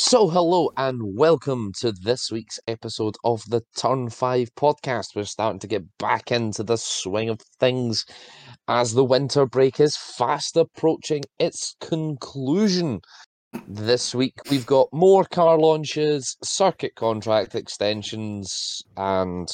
[0.00, 5.16] So, hello and welcome to this week's episode of the Turn 5 podcast.
[5.16, 8.06] We're starting to get back into the swing of things
[8.68, 13.00] as the winter break is fast approaching its conclusion.
[13.66, 19.48] This week, we've got more car launches, circuit contract extensions, and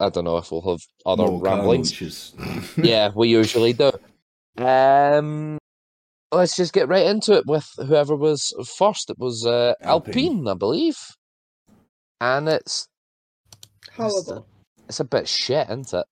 [0.00, 2.34] I don't know if we'll have other More ramblings.
[2.76, 3.92] yeah, we usually do.
[4.58, 5.58] Um,
[6.34, 9.10] let's just get right into it with whoever was first.
[9.10, 10.14] It was uh, Alpine.
[10.14, 10.48] Alpine.
[10.48, 10.98] I believe,
[12.20, 12.86] and it's
[13.96, 14.46] Horrible.
[14.88, 16.06] it's a bit shit, isn't it?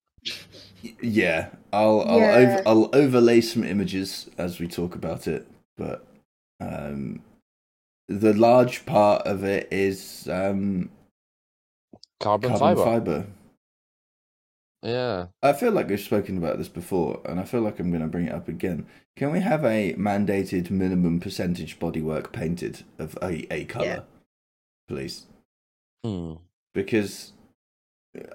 [1.01, 2.35] yeah, I'll I'll, Yeah.
[2.37, 6.05] Over, I'll overlay some images as we talk about it, but
[6.61, 7.23] um,
[8.09, 10.91] the large part of it is um,
[12.21, 12.85] Carbon, carbon fiber.
[12.85, 13.27] fiber.
[14.83, 15.27] Yeah.
[15.43, 18.09] I feel like we've spoken about this before, and I feel like I'm going to
[18.09, 18.87] bring it up again.
[19.17, 24.01] Can we have a mandated minimum percentage bodywork painted of a, a color, Yeah.
[24.89, 25.27] please?
[26.05, 26.35] Hmm.
[26.75, 27.33] Because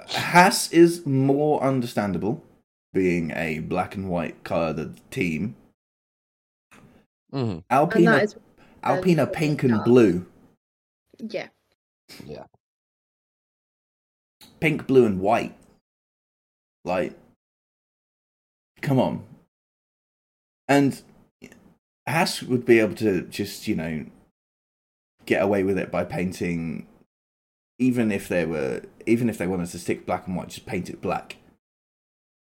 [0.09, 2.43] Haas is more understandable,
[2.93, 5.55] being a black and white colored team.
[7.31, 8.35] hmm Alpine, And are, that is,
[8.83, 10.25] Alpine are um, pink and blue.
[11.19, 11.47] yeah.
[12.25, 12.45] Yeah.
[14.61, 15.53] Pink, blue, and white.
[16.87, 17.13] Like,
[18.81, 19.25] come on.
[20.67, 21.01] And
[22.07, 24.05] Haas would be able to just, you know,
[25.25, 26.87] get away with it by painting,
[27.77, 30.89] even if they were, even if they wanted to stick black and white, just paint
[30.89, 31.35] it black.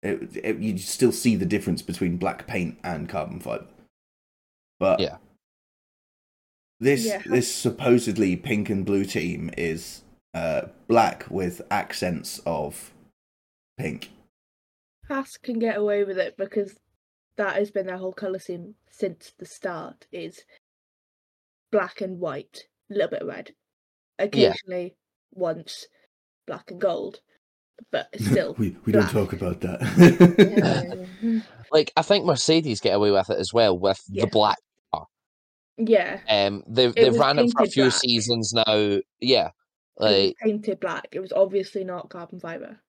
[0.02, 3.68] It, it, you'd still see the difference between black paint and carbon fiber.
[4.80, 5.18] But Yeah.
[6.80, 7.22] this Yeah.
[7.26, 10.02] this supposedly pink and blue team is
[10.34, 12.92] uh, black with accents of
[13.78, 14.10] pink.
[15.12, 16.80] Haas can get away with it because
[17.38, 20.44] that has been their whole colour scheme since the start is
[21.72, 23.52] black and white, a little bit of red.
[24.20, 24.96] Occasionally
[25.34, 25.88] once
[26.48, 27.20] black and gold.
[27.92, 28.54] But still.
[28.58, 29.12] we we black.
[29.12, 31.06] don't talk about that.
[31.24, 31.42] yeah.
[31.72, 34.26] Like I think Mercedes get away with it as well with Yeah.
[34.26, 34.58] the black.
[35.78, 36.20] yeah.
[36.30, 37.94] Um, they've It they've ran it for a few black.
[37.94, 39.00] seasons now.
[39.20, 39.48] Yeah.
[39.48, 41.08] It was Like painted black.
[41.14, 42.80] It was obviously not carbon fibre.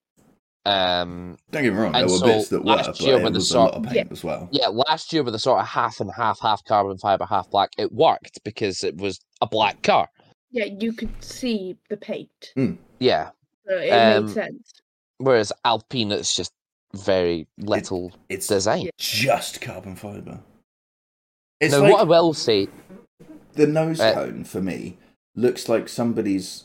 [0.65, 3.17] Um, don't get me wrong, there And were so bits that were, last but year
[3.19, 4.13] it when the was a sort- lot of paint Yeah.
[4.13, 4.49] as well.
[4.53, 7.71] yeah, last year with the sort of half and half, half carbon fiber, half black,
[7.79, 10.09] it worked because it was a black car.
[10.51, 12.53] Yeah, you could see the paint.
[12.99, 13.31] Yeah.
[13.67, 14.73] So it Um, made sense.
[15.19, 16.53] Whereas Alpine, it's just
[16.95, 18.91] very little it, It's design.
[18.99, 20.41] just carbon fiber.
[21.61, 22.69] It's now, like what I will say,
[23.55, 24.99] the nose Uh, cone for me
[25.35, 26.65] looks like somebody's.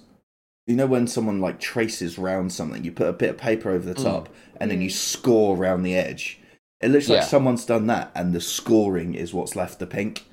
[0.67, 3.85] You know when someone like traces round something, you put a bit of paper over
[3.85, 4.03] the Mm.
[4.03, 4.29] top,
[4.59, 4.93] and then you Mm.
[4.93, 6.39] score around the edge.
[6.81, 10.25] It looks like someone's done that, and the scoring is what's left the pink,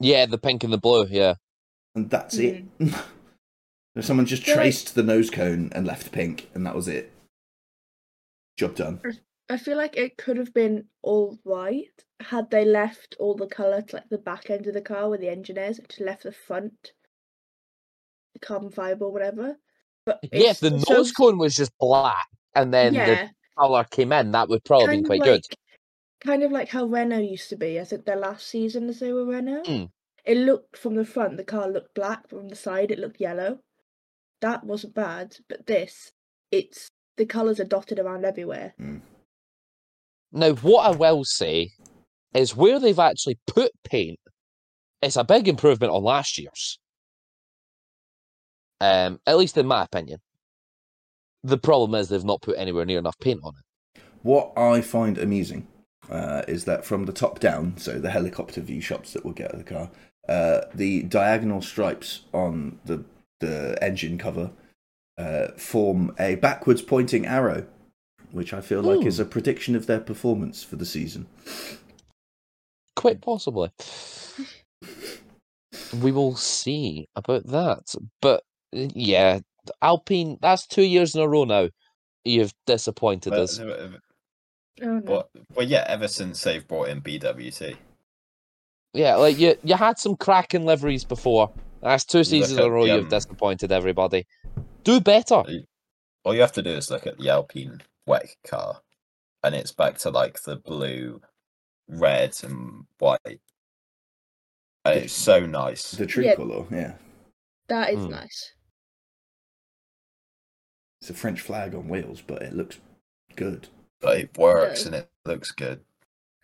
[0.00, 1.34] yeah, the pink and the blue, yeah.
[1.94, 2.64] and that's it.
[4.00, 7.12] Someone just Feel like- traced the nose cone and left pink, and that was it.
[8.58, 9.00] Job done.
[9.48, 13.82] I feel like it could have been all white had they left all the colour
[13.82, 16.24] to like the back end of the car where the engine is, and just left
[16.24, 16.92] the front
[18.40, 19.56] carbon fibre or whatever.
[20.06, 23.84] But Yeah, if it's the so- nose cone was just black and then the colour
[23.84, 25.56] came in, that would probably kind been of quite like, good.
[26.20, 27.80] Kind of like how Renault used to be.
[27.80, 29.64] I think their last season as they were Renault.
[29.64, 29.90] Mm.
[30.24, 33.20] It looked from the front, the car looked black, but from the side it looked
[33.20, 33.58] yellow.
[34.40, 36.12] That wasn't bad, but this,
[36.50, 38.74] it's the colours are dotted around everywhere.
[40.32, 41.70] Now, what I will say
[42.34, 44.18] is where they've actually put paint,
[45.00, 46.78] it's a big improvement on last year's.
[48.80, 50.20] Um, at least in my opinion.
[51.42, 54.00] The problem is they've not put anywhere near enough paint on it.
[54.22, 55.66] What I find amusing
[56.08, 59.52] uh, is that from the top down, so the helicopter view shots that we'll get
[59.52, 59.90] of the car,
[60.28, 63.04] uh, the diagonal stripes on the
[63.40, 64.50] the engine cover
[65.18, 67.66] uh, form a backwards pointing arrow,
[68.32, 71.26] which I feel like is a prediction of their performance for the season.
[72.96, 73.70] Quite possibly.
[76.00, 77.94] we will see about that.
[78.20, 78.44] But
[78.74, 79.40] yeah,
[79.80, 81.68] Alpine, that's two years in a row now.
[82.24, 83.58] You've disappointed Well, us.
[83.58, 83.88] uh,
[84.82, 85.00] Oh no.
[85.02, 87.76] well, well, yeah, ever since they've brought in BWT.
[88.92, 91.52] Yeah, like you, you had some cracking liveries before.
[91.80, 94.26] That's two seasons in a row the, you've um, disappointed everybody.
[94.82, 95.42] Do better.
[96.24, 98.80] All you have to do is look at the Alpine wet car,
[99.42, 101.20] and it's back to like the blue,
[101.88, 103.40] red, and white.
[104.84, 105.92] And it's so nice.
[105.92, 106.34] The Yeah.
[106.34, 106.94] tricolor, yeah.
[107.68, 108.10] That is Mm.
[108.10, 108.53] nice.
[111.04, 112.78] It's a French flag on wheels, but it looks
[113.36, 113.68] good.
[114.00, 114.86] But it works does.
[114.86, 115.80] and it looks good.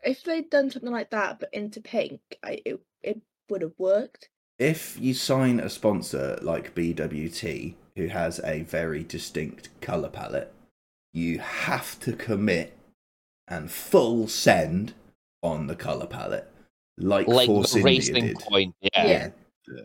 [0.04, 4.28] If they'd done something like that but into pink, I it, it would have worked.
[4.58, 10.52] if you sign a sponsor like BWT, who has a very distinct color palette,
[11.14, 12.76] you have to commit
[13.48, 14.92] and full send
[15.42, 16.52] on the color palette,
[16.98, 18.38] like, like Force the India racing did.
[18.40, 18.74] point.
[18.82, 19.30] Yeah,
[19.66, 19.80] Yeah.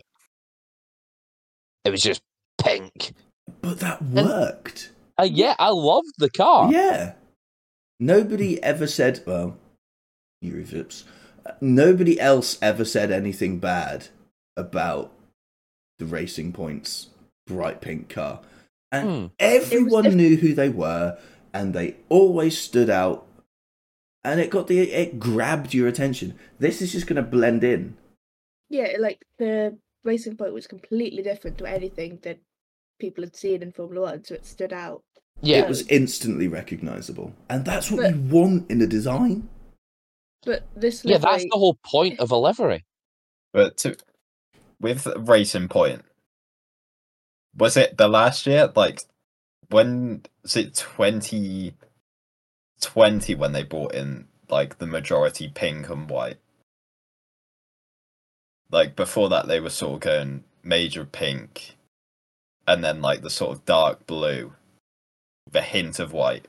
[1.86, 2.20] it was just
[2.62, 3.14] pink.
[3.62, 4.90] But that worked.
[5.18, 6.70] Uh, yeah, I loved the car.
[6.72, 7.14] Yeah.
[7.98, 9.56] Nobody ever said, well,
[10.42, 11.04] Juri Vips.
[11.60, 14.08] Nobody else ever said anything bad
[14.56, 15.12] about
[15.98, 17.08] the Racing Points
[17.46, 18.40] bright pink car.
[18.92, 19.26] And Hmm.
[19.38, 21.18] everyone diff- knew who they were
[21.52, 23.26] and they always stood out
[24.24, 26.36] and it got the it grabbed your attention.
[26.58, 27.96] This is just going to blend in.
[28.68, 32.38] Yeah, like the racing point was completely different to anything that
[32.98, 35.02] people had seen in Formula One, so it stood out.
[35.42, 35.58] yeah.
[35.58, 37.32] It was instantly recognizable.
[37.50, 39.48] And that's what But- you want in a design.
[40.44, 42.84] But this yeah, that's the whole point of a livery.
[43.52, 43.96] But to,
[44.80, 46.04] with Racing Point,
[47.56, 48.70] was it the last year?
[48.76, 49.02] Like,
[49.70, 51.74] when was it 2020
[53.34, 56.38] when they brought in like the majority pink and white?
[58.70, 61.76] Like before that, they were sort of going major pink,
[62.66, 64.54] and then like the sort of dark blue,
[65.46, 66.48] with a hint of white.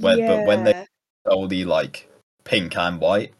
[0.00, 0.84] when- but when they- Yeah.
[1.26, 2.08] Only like
[2.44, 3.34] pink and white.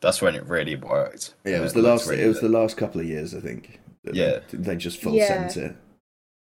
[0.00, 1.34] That's when it really worked.
[1.44, 2.10] Yeah, it was When the looked last.
[2.10, 2.50] really It was good.
[2.50, 3.80] the last couple of years, I think.
[4.04, 4.40] Yeah.
[4.50, 5.48] they, they just full Yeah.
[5.48, 5.76] sent it.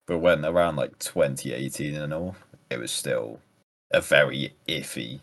[0.06, 2.36] But when around like 2018 and all,
[2.70, 3.40] it was still
[3.90, 5.20] a very iffy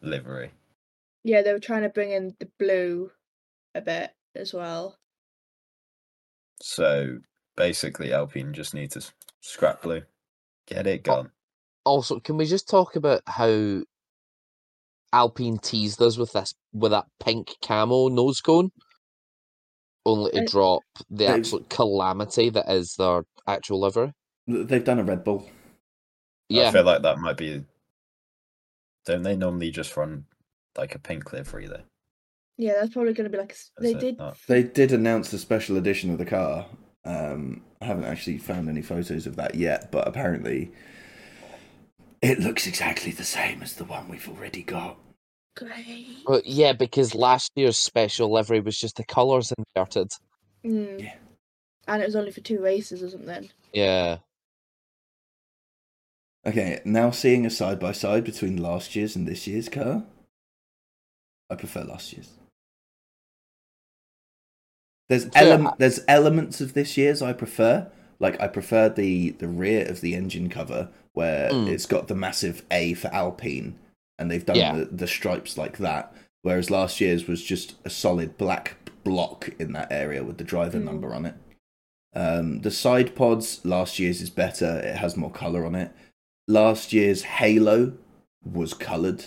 [0.00, 0.52] livery.
[1.24, 3.12] Yeah, they were trying to bring in the blue
[3.74, 4.96] a bit as well.
[6.62, 7.18] So
[7.56, 9.04] basically, Alpine just need to
[9.40, 10.02] scrap blue,
[10.66, 11.30] get it gone.
[11.84, 13.82] Also, can we just talk about how
[15.12, 18.70] Alpine teased us with this with that pink camo nose cone,
[20.04, 24.12] only to drop the they've- absolute calamity that is their actual livery.
[24.46, 25.48] They've done a Red Bull.
[26.48, 27.64] Yeah, I feel like that might be.
[29.04, 30.26] Don't they normally just run
[30.76, 31.82] like a pink livery though?
[32.56, 34.18] Yeah, that's probably going to be like a s Is they did.
[34.18, 34.36] not?
[34.46, 36.66] They did announce the special edition of the car.
[37.06, 40.72] Um, I haven't actually found any photos of that yet, but apparently
[42.20, 44.98] it looks exactly the same as the one we've already got.
[45.56, 46.18] Great.
[46.26, 50.12] but yeah, because last year's special livery was just the colours inverted.
[50.62, 51.02] Mm.
[51.02, 51.14] Yeah.
[51.88, 53.48] And it was only for two races or something.
[53.72, 54.18] Yeah,
[56.46, 60.04] Okay, now seeing a side by side between last year's and this year's car,
[61.50, 62.30] I prefer last year's.
[65.08, 67.86] There's ele- there's elements of this year's I prefer.
[68.18, 71.68] Like I prefer the the rear of the engine cover where Mm.
[71.68, 73.78] it's got the massive A for Alpine,
[74.18, 74.76] and they've done Yeah.
[74.76, 76.12] the, the stripes like that.
[76.42, 80.78] Whereas last year's was just a solid black block in that area with the driver
[80.78, 80.84] Mm.
[80.84, 81.34] number on it.
[82.14, 84.78] Um, the side pods last year's is better.
[84.80, 85.92] It has more color on it.
[86.48, 87.92] Last year's Halo
[88.44, 89.26] was colored.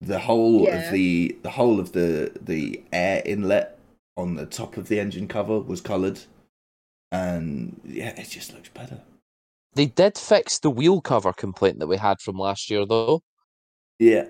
[0.00, 0.86] The whole Yeah.
[0.86, 3.73] of the the whole of the the air inlet
[4.16, 6.20] on the top of the engine cover was colored,
[7.12, 9.00] and yeah, it just looks better.
[9.74, 13.22] they did fix the wheel cover complaint that we had from last year, though.
[13.98, 14.26] Yeah,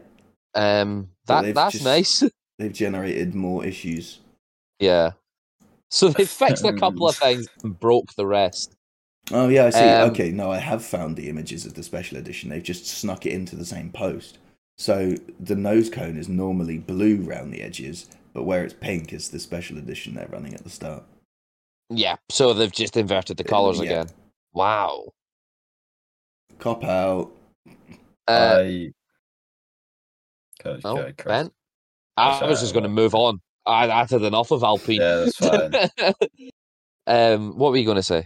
[0.54, 2.22] Um, that they've that's just- nice.
[2.58, 4.20] they've generated more issues.
[4.78, 5.12] yeah.
[5.90, 8.74] So they fixed a couple of things and broke the rest.
[9.30, 9.78] Oh yeah, I see.
[9.80, 12.50] Um, okay, no, I have found the images of the special edition.
[12.50, 14.38] They've just snuck it into the same post.
[14.76, 19.30] So the nose cone is normally blue round the edges, but where it's pink is
[19.30, 21.04] the special edition they're running at the start.
[21.88, 23.84] Yeah, so they've just inverted the colours Yeah.
[23.84, 24.06] again.
[24.52, 25.12] Wow.
[26.58, 27.30] Cop out.
[28.28, 28.90] Uh, I.
[30.62, 31.50] Go, oh, go, Ben?
[32.16, 33.40] I was just going to move on.
[33.66, 35.00] I, I had enough of Alpine.
[35.00, 36.14] Yeah, that's fine.
[37.06, 38.24] um, what were you going to say?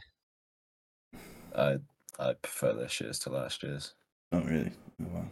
[1.57, 1.79] I
[2.19, 3.95] I prefer this year's to last year's.
[4.33, 4.73] Not really?
[5.01, 5.23] Yeah,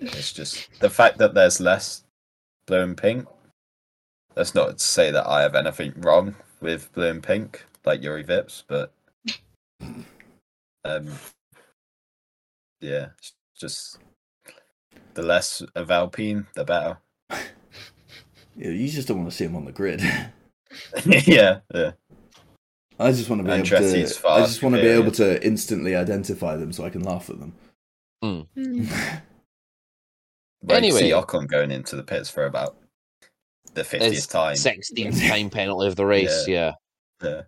[0.00, 2.02] it's just the fact that there's less
[2.66, 3.26] blue and pink.
[4.36, 8.22] That's not to say that I have anything wrong with blue and pink, like Juri
[8.22, 8.92] Vips, but
[10.84, 11.08] um,
[12.80, 13.98] yeah, it's just
[15.14, 16.98] the less of Alpine, the better.
[18.58, 20.00] Yeah, you just don't want to see them on the grid.
[21.04, 21.90] yeah, yeah.
[22.98, 24.28] I just want to be able Andretti's to.
[24.28, 25.02] I just want to be period.
[25.02, 27.54] able to instantly identify them so I can laugh at them.
[28.24, 28.46] Mm.
[30.70, 30.98] Anyway.
[30.98, 32.76] see Ocon going into the pits for about
[33.76, 34.56] the It's fiftieth time.
[34.56, 36.72] 16th time penalty of the race, yeah.
[37.22, 37.42] Yeah.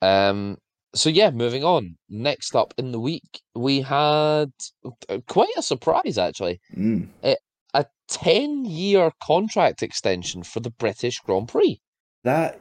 [0.00, 0.56] Um.
[0.94, 1.96] So yeah, moving on.
[2.08, 4.50] Next up in the week, we had
[5.08, 6.60] uh, quite a surprise actually.
[6.76, 7.08] Mm.
[7.22, 11.80] A ten-year contract extension for the British Grand Prix.
[12.24, 12.60] That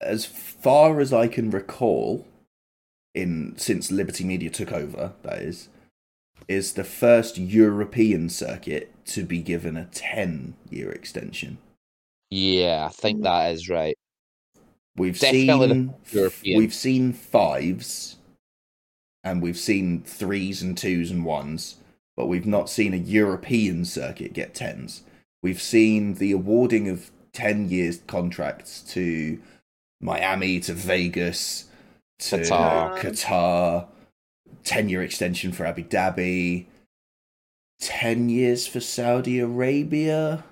[0.00, 2.26] as far as I can recall,
[3.14, 5.68] in since Liberty Media took over, that is,
[6.48, 11.58] is the first European circuit to be given a ten-year extension.
[12.30, 13.24] Yeah, I think Mm.
[13.24, 13.96] that is right.
[14.96, 16.58] We've Definitely seen European.
[16.58, 18.16] we've seen fives,
[19.24, 21.76] and we've seen threes and twos and ones,
[22.16, 25.02] but we've not seen a European circuit get tens.
[25.42, 29.38] We've seen the awarding of ten years contracts to
[30.00, 31.66] Miami, to Vegas,
[32.20, 32.98] to Qatar.
[32.98, 33.86] Qatar,
[34.64, 36.64] ten year extension for Abu Dhabi,
[37.80, 40.44] ten years for Saudi Arabia.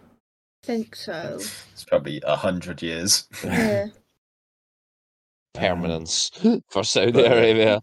[0.62, 1.38] I think so.
[1.72, 3.26] It's probably a hundred years.
[3.44, 3.86] Yeah.
[5.54, 6.30] Permanence
[6.68, 7.82] for Saudi but- Arabia.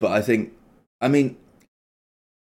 [0.00, 0.52] But I think,
[1.00, 1.36] I mean,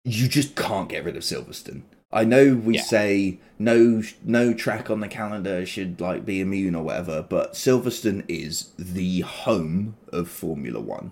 [0.03, 1.83] you just can't get rid of Silverstone.
[2.11, 2.81] I know we Yeah.
[2.81, 8.25] say no, no track on the calendar should like be immune or whatever, but Silverstone
[8.27, 11.11] is the home of Formula One.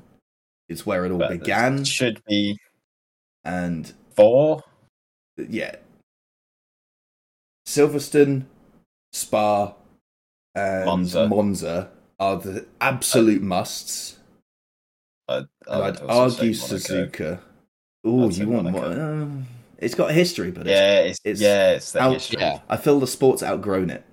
[0.68, 2.58] It's where it all But it began, should be
[3.44, 4.64] and four.
[5.50, 5.76] Yeah,
[7.68, 8.46] Silverstone,
[9.14, 9.74] Spa,
[10.56, 11.28] and Monza.
[11.28, 14.18] Monza are the absolute musts.
[15.28, 16.52] I, And I I'd argue.
[16.54, 17.40] Suzuka.
[18.04, 18.90] Oh, you want Monaco.
[18.96, 22.42] Mo- um, It's got a history, but Yeah, it's, it's yeah, it's the out- history.
[22.42, 22.60] Yeah.
[22.70, 24.04] I feel the sport's outgrown it.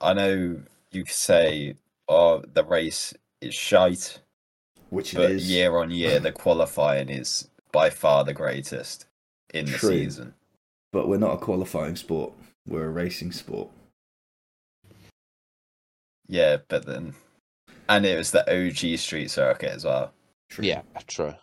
[0.00, 1.76] I know you could say,
[2.08, 4.20] oh, the race is shite,
[4.90, 5.50] Which but is.
[5.50, 9.06] year on year, the qualifying is by far the greatest
[9.54, 10.34] in the season.
[10.94, 12.32] But we're not a qualifying sport.
[12.68, 13.68] We're a racing sport.
[16.28, 17.14] Yeah, but then,
[17.88, 20.12] and it was the OG street circuit as well.
[20.50, 20.64] True.
[20.64, 21.34] Yeah, true.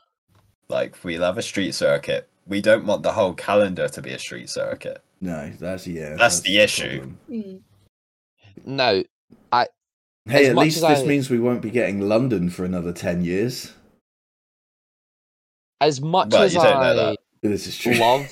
[0.69, 2.29] Like we love a street circuit.
[2.47, 5.03] We don't want the whole calendar to be a street circuit.
[5.19, 6.15] No, that's yeah.
[6.15, 6.99] That's the issue.
[6.99, 7.19] problem.
[7.29, 7.61] Mm.
[8.65, 9.03] Now,
[10.25, 13.73] Hey, at least this I- means we won't be getting London for another ten years.
[15.81, 17.17] as much Well, as you don't know I that.
[17.41, 17.95] This is true.
[17.95, 18.31] love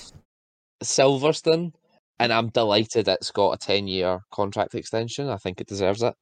[0.84, 1.72] Silverstone,
[2.20, 5.30] and I'm delighted it's got a 10 year contract extension.
[5.30, 6.14] I think it deserves it.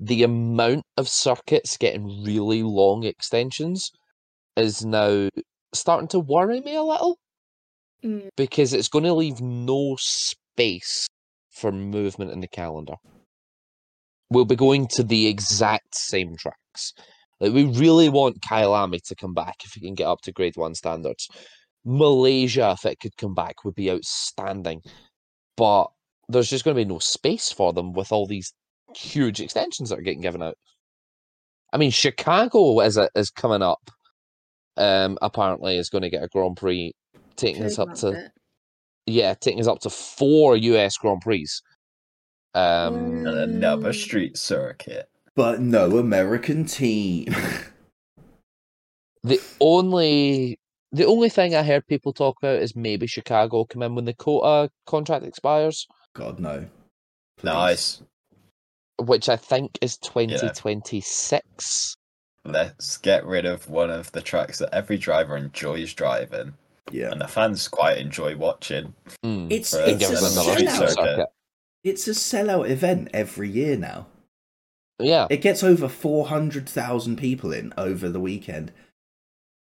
[0.00, 3.90] The amount of circuits getting really long extensions
[4.56, 5.28] is now
[5.72, 7.18] starting to worry me a little
[8.04, 8.28] Mm.
[8.36, 11.06] because it's going to leave no space
[11.50, 12.96] for movement in the calendar.
[14.30, 16.92] We'll be going to the exact same tracks.
[17.40, 20.32] Like we really want Kyle Kyalami to come back if he can get up to
[20.32, 21.28] grade one standards.
[21.84, 24.80] Malaysia, if it could come back, would be outstanding.
[25.56, 25.86] But
[26.28, 28.52] there's just going to be no space for them with all these
[28.96, 30.56] huge extensions that are getting given out.
[31.72, 33.90] I mean, Chicago is a, is coming up.
[34.76, 36.92] Um, apparently, is going to get a Grand Prix,
[37.36, 38.30] taking us up to it.
[39.06, 41.46] yeah, taking us up to four US Grand Prix.
[42.54, 45.08] Um, And another street circuit.
[45.36, 47.34] But no American team.
[49.24, 50.58] the only
[50.94, 54.14] the only thing I heard people talk about is maybe Chicago come in when the
[54.14, 56.66] COTA contract expires, God no.
[57.42, 58.02] Nice.
[59.00, 61.96] which I think is twenty twenty six.
[62.44, 66.54] Let's get rid of one of the tracks that every driver enjoys driving,
[66.92, 67.10] Yeah.
[67.10, 68.94] and the fans quite enjoy watching.
[69.24, 69.48] Hmm.
[69.50, 70.76] It's it's a us instance, sellout.
[70.78, 70.90] circuit.
[70.94, 71.26] circuit.
[71.82, 74.06] It's a sellout event every year now.
[75.00, 78.70] Yeah, It gets over 400,000 people in over the weekend.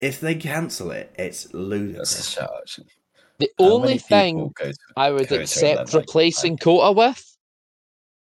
[0.03, 2.29] If they cancel it, it's That's a ludicrous.
[2.29, 2.51] shout.
[2.61, 2.89] actually.
[3.39, 7.37] the How only thing to- I would go to accept event like replacing COTA with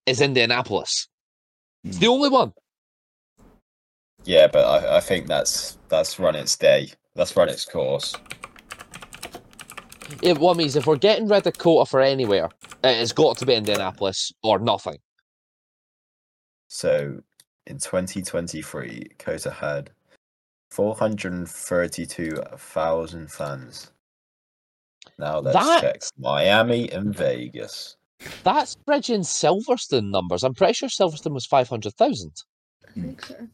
[0.06, 1.08] is Indianapolis.
[1.86, 2.12] It's the hmm.
[2.12, 2.54] only one.
[4.26, 6.92] Yeah, but I, I think that's that's run its day.
[7.16, 8.14] That's run its course.
[10.22, 12.50] It what means if we're getting rid of COTA for anywhere,
[12.84, 14.98] it's got to be Indianapolis or nothing.
[16.68, 17.22] So
[17.68, 19.92] in 2023, COTA had
[20.74, 23.92] 432,000 fans.
[25.20, 27.98] Now let's That- check Miami and Vegas.
[28.44, 30.44] That's bridging Silverstone numbers.
[30.44, 32.44] I'm pretty sure Silverstone was five hundred thousand.
[32.88, 33.48] I think so.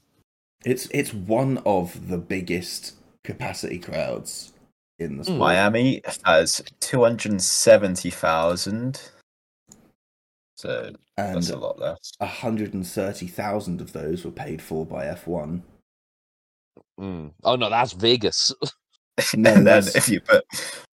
[0.63, 4.53] It's it's one of the biggest capacity crowds
[4.99, 5.27] in the Mm.
[5.27, 5.39] sport.
[5.39, 9.01] Miami has 270,000.
[10.55, 12.11] So that's a and lot less.
[12.19, 15.63] 130,000 of those were paid for by F1.
[16.99, 17.31] Mm.
[17.43, 18.53] Oh no, that's Vegas.
[19.35, 20.45] No, and then if you put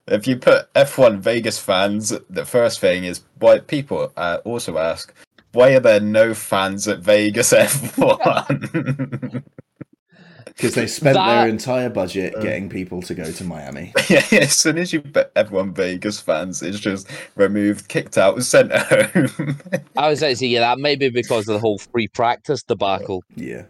[0.09, 5.15] if you put F1 Vegas fans, the first thing is why people uh, also ask
[5.53, 9.43] why are there no fans at Vegas F1?
[10.47, 12.41] because they spent That- their entire budget Uh.
[12.43, 13.93] getting people to go to Miami.
[14.09, 18.73] yeah, as soon as you bet everyone Vegas fans, it's just removed, kicked out, sent
[18.73, 19.57] home.
[19.97, 22.63] I was going to say, yeah, that may be because of the whole free practice
[22.63, 23.23] debacle.
[23.35, 23.65] Yeah.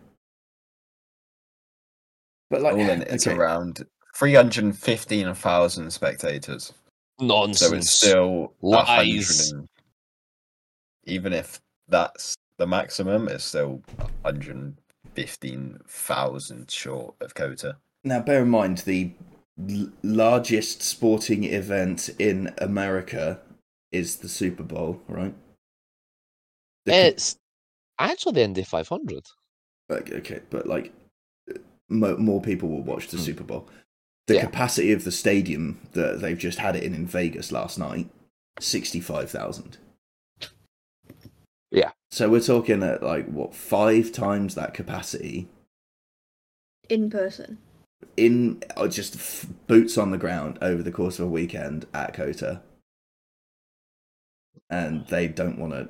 [2.51, 3.85] But like, All in, it's okay, around
[4.17, 6.73] 315,000 spectators.
[7.21, 7.59] Nonsense.
[7.61, 8.87] So it's still a Lies.
[8.87, 9.25] hundred
[9.59, 9.69] and
[11.05, 13.83] even if that's the maximum, it's still
[14.23, 17.77] 115,000 short of COTA.
[18.05, 19.11] now bear in mind the
[19.71, 23.41] l- largest sporting event in America
[23.93, 25.35] is the Super Bowl, right?
[26.85, 27.37] The ca- It's
[27.99, 29.25] actually the Indy 500.
[29.89, 30.93] Like, okay, but like
[31.89, 33.23] mo- more people will watch the Hmm.
[33.23, 33.69] Super Bowl.
[34.27, 34.45] The Yeah.
[34.47, 38.11] capacity of the stadium that they've just had it in in Vegas last night,
[38.61, 39.79] sixty-five thousand.
[41.71, 41.93] Yeah.
[42.11, 45.49] So we're talking at like what five times that capacity
[46.89, 47.59] in person.
[48.17, 52.15] in uh, just f- boots on the ground over the course of a weekend at
[52.15, 52.63] COTA,
[54.71, 55.89] and they don't want to.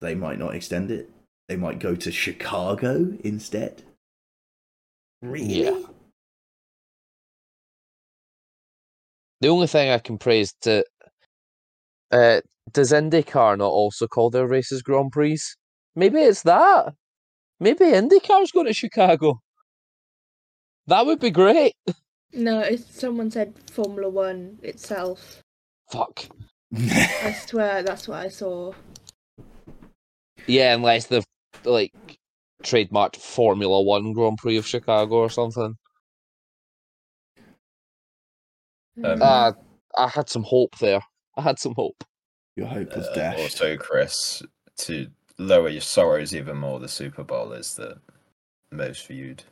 [0.00, 1.10] They might not extend it.
[1.48, 3.82] They might go to Chicago instead.
[5.22, 5.64] Really?
[5.64, 5.82] Yeah.
[9.40, 10.84] The only thing I can praise to
[12.10, 12.40] uh,
[12.72, 15.38] does IndyCar not also call their races Grand Prix?
[15.94, 16.94] Maybe it's that.
[17.60, 19.40] Maybe IndyCar's going to Chicago.
[20.86, 21.74] That would be great.
[22.32, 25.42] No, it's, someone said Formula One itself.
[25.90, 26.26] Fuck.
[26.74, 28.72] I swear that's what I saw.
[30.46, 31.24] Yeah, unless they've
[31.64, 31.92] like
[32.62, 35.76] trademarked Formula One Grand Prix of Chicago or something.
[39.04, 39.22] Um.
[39.22, 39.52] Uh,
[39.98, 41.00] I had some hope there.
[41.36, 42.02] I had some hope.
[42.56, 43.40] Your hope was Uh, dashed.
[43.40, 44.42] also, Chris,
[44.78, 45.08] to
[45.38, 47.98] lower your sorrows even more, the Super Bowl is the
[48.70, 49.42] most viewed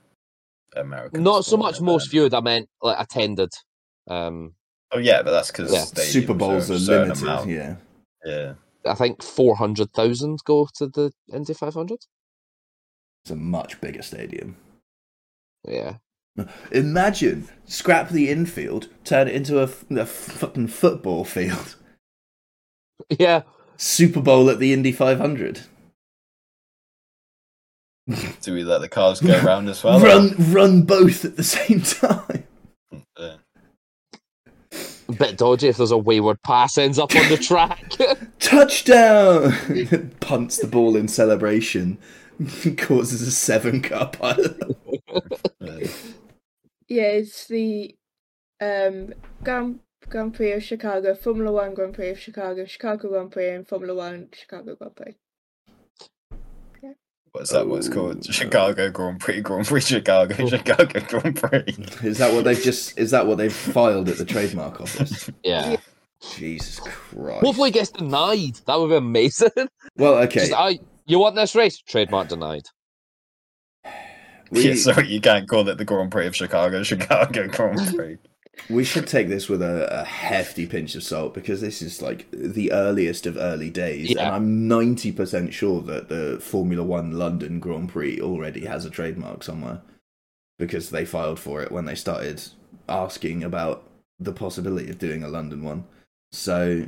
[0.76, 1.22] American.
[1.22, 1.86] Not so much event.
[1.86, 2.34] most viewed.
[2.34, 3.50] I meant like attended.
[4.08, 4.54] Um,
[4.92, 5.84] Oh yeah, but that's because Yeah.
[6.04, 7.48] Super Bowls are limited.
[7.48, 7.76] Yeah.
[8.24, 8.54] Yeah.
[8.86, 11.98] I think four hundred thousand go to the Indy five hundred.
[13.24, 14.56] It's a much bigger stadium.
[15.66, 15.94] Yeah.
[16.72, 21.76] Imagine scrap the infield, turn it into a fucking football field.
[23.18, 23.42] Yeah.
[23.76, 25.62] Super Bowl at the Indy 500.
[28.40, 30.00] Do we let the cars go around as well?
[30.00, 32.44] or- run, run both at the same time.
[33.18, 33.34] Yeah.
[35.08, 37.82] A bit dodgy if there's a wayward pass ends up on the track.
[38.38, 39.52] Touchdown!
[40.20, 41.98] Punts the ball in celebration,
[42.78, 44.60] causes a seven car pilot.
[45.60, 45.86] Yeah.
[46.86, 47.96] Yeah, it's the
[48.60, 53.48] um Grand Grand Prix of Chicago, Formula One Grand Prix of Chicago, Chicago Grand Prix,
[53.48, 55.14] and Formula One Chicago Grand Prix.
[57.34, 57.66] What's that?
[57.66, 61.64] What's called Chicago Grand Prix, Grand Prix Chicago, Chicago Grand Prix.
[62.04, 62.96] Is that what they've just?
[62.96, 65.28] Is that what they've filed at the trademark office?
[65.42, 65.74] yeah.
[66.36, 67.44] Jesus Christ!
[67.44, 68.60] Hopefully it gets denied.
[68.66, 69.50] That would be amazing.
[69.96, 70.40] Well, okay.
[70.40, 71.78] Just, I, you want this race?
[71.80, 72.66] Trademark denied.
[74.50, 78.18] we, Yeah, sorry, you can't call it the Grand Prix of Chicago, Chicago Grand Prix.
[78.70, 82.26] we should take this with a, a hefty pinch of salt because this is like
[82.30, 84.26] the earliest of early days, Yeah.
[84.26, 88.90] and I'm ninety percent sure that the Formula One London Grand Prix already has a
[88.90, 89.80] trademark somewhere
[90.58, 92.40] because they filed for it when they started
[92.88, 93.82] asking about
[94.20, 95.84] the possibility of doing a London one.
[96.30, 96.86] So,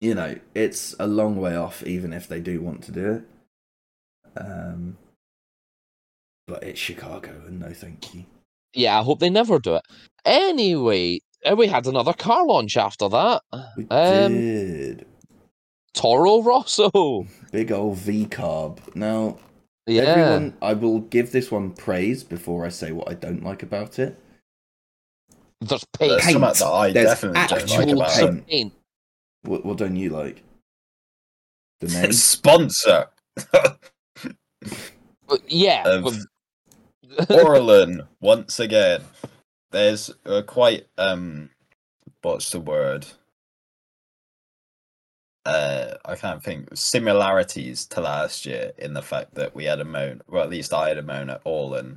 [0.00, 3.22] you know, it's a long way off, even if they do want to do it.
[4.40, 4.96] Um,
[6.46, 8.24] but it's Chicago, and no thank you.
[8.74, 9.82] Yeah, I hope they never do it.
[10.24, 13.42] Anyway, uh, we had another car launch after that.
[13.76, 15.06] We Um, did.
[15.92, 17.26] Toro Rosso.
[17.52, 18.94] Big old VCarb.
[18.94, 19.38] Now,
[19.86, 20.02] Yeah.
[20.02, 23.98] everyone, I will give this one praise before I say what I don't like about
[23.98, 24.16] it.
[25.60, 26.10] There's paint.
[26.12, 28.38] There's something that I There's definitely don't like actual about paint.
[28.38, 28.46] it.
[28.46, 28.72] paint.
[29.42, 30.42] What, what don't you like?
[31.80, 32.12] The name?
[32.12, 33.06] Sponsor
[35.28, 35.82] But yeah.
[35.86, 39.02] Of- but- Orlen once again.
[39.72, 41.50] There's uh, quite um,
[42.22, 43.06] what's the word?
[45.46, 49.84] Uh, I can't think similarities to last year in the fact that we had a
[49.84, 51.96] moan, well at least I had a moan at Orlen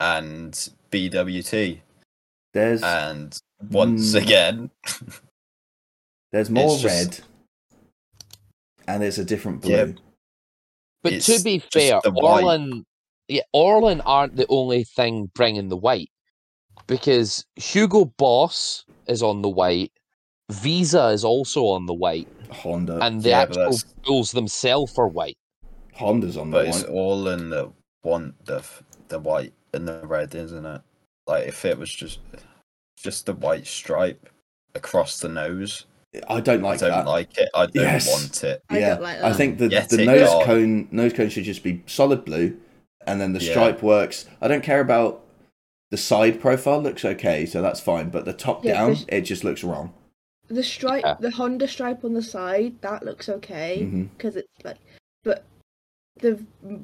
[0.00, 0.52] and
[0.90, 1.80] BWT,
[2.52, 3.36] There's and
[3.70, 4.22] once Mm.
[4.22, 4.70] again,
[6.34, 7.20] there's more just- red,
[8.88, 9.70] and there's a different blue.
[9.72, 9.92] Yeah.
[11.02, 12.42] But It's to be fair, the white.
[12.44, 12.84] Orlen,
[13.28, 16.10] yeah, Orlen aren't the only thing bringing the white,
[16.86, 19.92] because Hugo Boss is on the white,
[20.50, 22.98] Visa is also on the white, Honda.
[23.02, 25.38] and the Yeah, actual that's- bulls themselves are white.
[25.94, 26.92] Honda's on the but it's one.
[26.92, 27.70] Orlen that
[28.02, 28.64] want the
[29.08, 30.82] the white and the red, isn't it?
[31.28, 32.18] Like if it was just
[32.96, 34.28] just the white stripe
[34.74, 35.84] across the nose,
[36.28, 37.10] I don't like I don't that.
[37.10, 37.48] like it.
[37.54, 38.10] I don't Yes.
[38.10, 38.62] want it.
[38.68, 40.44] I yeah, don't like I think the Get the nose gone.
[40.44, 42.56] cone nose cone should just be solid blue,
[43.06, 43.50] and then the Yeah.
[43.50, 44.26] stripe works.
[44.40, 45.24] I don't care about
[45.90, 46.80] the side profile.
[46.80, 48.10] Looks okay, so that's fine.
[48.10, 49.92] But the top Yeah, down, this- it just looks wrong.
[50.48, 51.16] The stripe, Yeah.
[51.18, 53.82] the Honda stripe on the side, that looks okay
[54.16, 54.76] because it's like,
[55.24, 55.44] but
[56.20, 56.34] the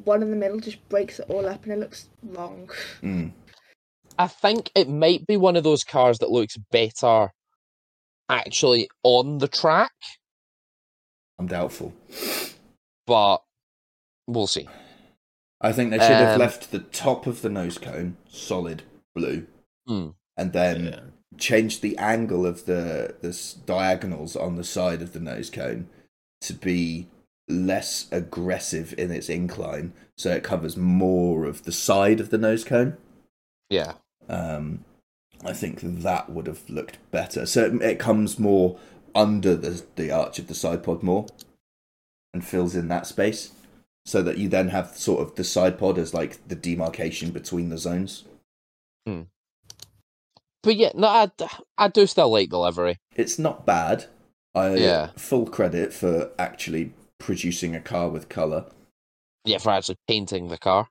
[0.05, 2.71] one in the middle just breaks it all up and it looks wrong.
[3.03, 3.33] Mm.
[4.19, 7.31] I think it might be one of those cars that looks better
[8.31, 9.93] actually on the track,
[11.39, 11.93] I'm doubtful.
[13.07, 13.43] but
[14.27, 14.69] we'll see.
[15.61, 18.83] I think they should have Um, left the top of the nose cone solid
[19.15, 19.47] blue,
[19.87, 20.11] Hmm.
[20.37, 21.01] and then Yeah.
[21.39, 25.89] changed the angle of the the s- diagonals on the side of the nose cone
[26.43, 27.09] to be
[27.49, 32.65] less aggressive in its incline, so it covers more of the side of the nose
[32.65, 32.97] cone.
[33.69, 33.95] Yeah.
[34.29, 34.85] Um,
[35.45, 37.47] I think that would have looked better.
[37.47, 38.79] So it, it comes more
[39.15, 41.27] under the the arch of the side pod more,
[42.35, 43.53] and fills in that space,
[44.05, 47.69] so that you then have sort of the side pod as like the demarcation between
[47.71, 48.25] the zones.
[50.63, 51.31] But yeah, no, I,
[51.79, 52.99] I do still like the livery.
[53.17, 54.07] It's not bad.
[54.55, 55.11] I Yeah.
[55.17, 58.67] full credit for actually producing a car with color.
[59.45, 60.89] Yeah, for actually painting the car.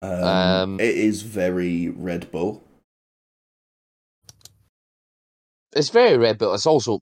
[0.00, 2.62] Um, Um, it is very Red Bull.
[5.74, 7.00] It's very Red but It's also,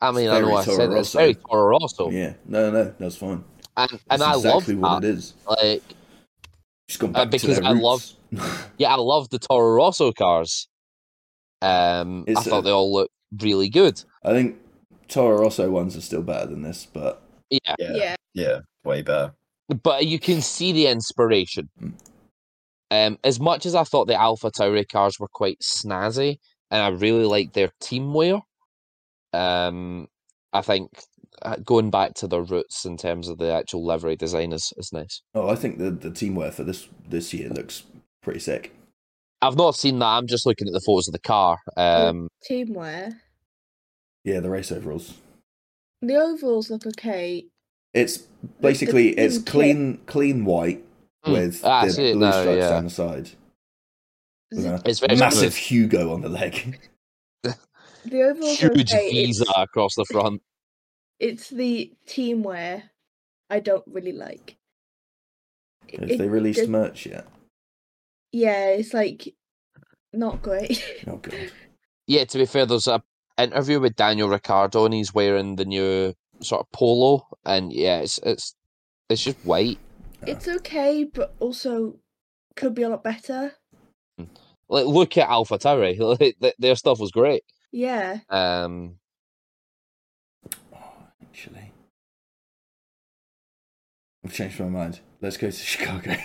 [0.00, 2.94] I mean, I very know I said it, it's very Toro Rosso, Yeah, no, no,
[2.98, 3.44] that's fine.
[3.76, 5.08] and That's and I exactly love what that.
[5.08, 5.34] it is.
[5.48, 5.82] Like,
[6.88, 8.04] Just gone Uh, back to because their I love-
[8.78, 10.68] yeah, I love the Toro Rosso cars.
[11.62, 14.02] Um, I thought a- they all looked really good.
[14.22, 14.56] I think
[15.08, 17.92] Toro Rosso ones are still better than this, but Yeah, Yeah.
[17.96, 18.58] Yeah, Yeah.
[18.84, 19.32] Way better.
[19.82, 21.70] but you can see the inspiration.
[21.80, 21.94] Mm.
[22.90, 26.36] Um, as much as I thought the Alpha Tauri cars were quite snazzy,
[26.70, 28.40] and I really like their team wear,
[29.32, 30.08] um,
[30.52, 30.90] I think
[31.42, 34.90] uh, going back to their roots in terms of the actual livery design is, is
[34.92, 35.22] nice.
[35.34, 37.84] oh, I think the the teamwear for this this year looks
[38.22, 38.74] pretty sick.
[39.42, 40.06] I've not seen that.
[40.06, 41.58] I'm just looking at the photos of the car.
[41.76, 43.12] Um, teamwear.
[44.24, 45.18] Yeah, the race overalls.
[46.00, 47.44] The overalls look okay.
[47.92, 48.18] It's
[48.60, 50.82] basically it's team kit- clean clean white
[51.26, 52.68] mm, with ah, the blue stripes yeah.
[52.70, 53.30] down the side.
[54.52, 55.90] With It's very massive smooth.
[55.90, 56.78] Hugo on the leg.
[58.06, 59.10] The overalls are Huge okay.
[59.10, 60.42] visa across the front.
[61.18, 62.90] it's the team wear
[63.48, 64.58] I don't really like.
[65.88, 67.26] It- Have it they released does- merch yet?
[68.30, 69.34] yeah, it's like
[70.12, 70.84] not great.
[71.06, 71.50] Oh god.
[72.06, 73.02] Yeah, to be fair, there's a
[73.38, 78.18] interview with Daniel Ricciardo, and he's wearing the new sort of polo, and yeah, it's
[78.18, 78.54] it's
[79.08, 79.78] it's just white.
[80.20, 80.26] Ah.
[80.26, 81.96] it's okay, but also
[82.54, 83.54] could be a lot better.
[84.68, 85.98] Like, look at Alpha Tauri;
[86.40, 87.44] like, their stuff was great.
[87.72, 88.98] Yeah, Um,
[90.72, 90.78] Oh,
[91.22, 91.72] actually.
[94.24, 95.00] I've changed my mind.
[95.20, 96.16] Let's go to Chicago.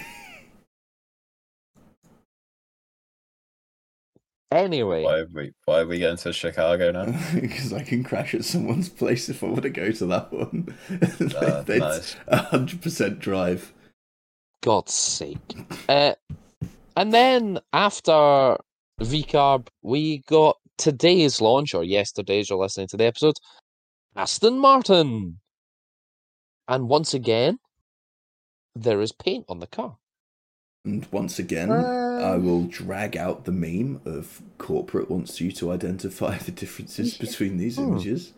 [4.52, 7.20] anyway, Why are we why are we going to Chicago now?
[7.34, 10.76] Because I can crash at someone's place if I want to go to that one.
[10.90, 12.16] Uh, It's nice.
[12.28, 13.74] a hundred percent drive.
[14.62, 15.40] God's sake.
[15.88, 16.14] Uh,
[17.00, 18.58] and then after
[19.00, 23.36] VCarb, we got today's launch, or yesterday's, you're listening to the episode,
[24.18, 25.40] Aston Martin.
[26.68, 27.58] And once again,
[28.76, 29.96] there is paint on the car.
[30.84, 31.72] And once again,
[32.20, 37.26] I will drag out the meme of corporate wants you to identify the differences Yeah.
[37.26, 37.94] between these Hmm.
[37.94, 38.34] images.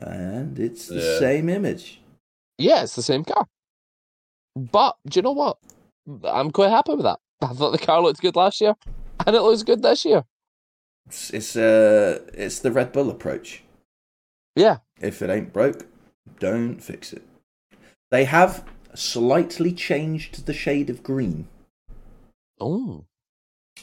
[0.00, 1.18] And it's the Yeah.
[1.20, 2.00] same image.
[2.58, 3.46] Yeah, it's the same car.
[4.56, 5.58] But do you know what?
[6.24, 7.20] I'm quite happy with that.
[7.42, 8.74] I thought the car looked good last year,
[9.26, 10.24] and it looks good this year.
[11.06, 13.62] It's it's, uh, it's the Red Bull approach.
[14.56, 14.78] Yeah.
[15.00, 15.86] If it ain't broke,
[16.40, 17.22] don't fix it.
[18.10, 21.46] They have slightly changed the shade of green.
[22.60, 23.04] Oh,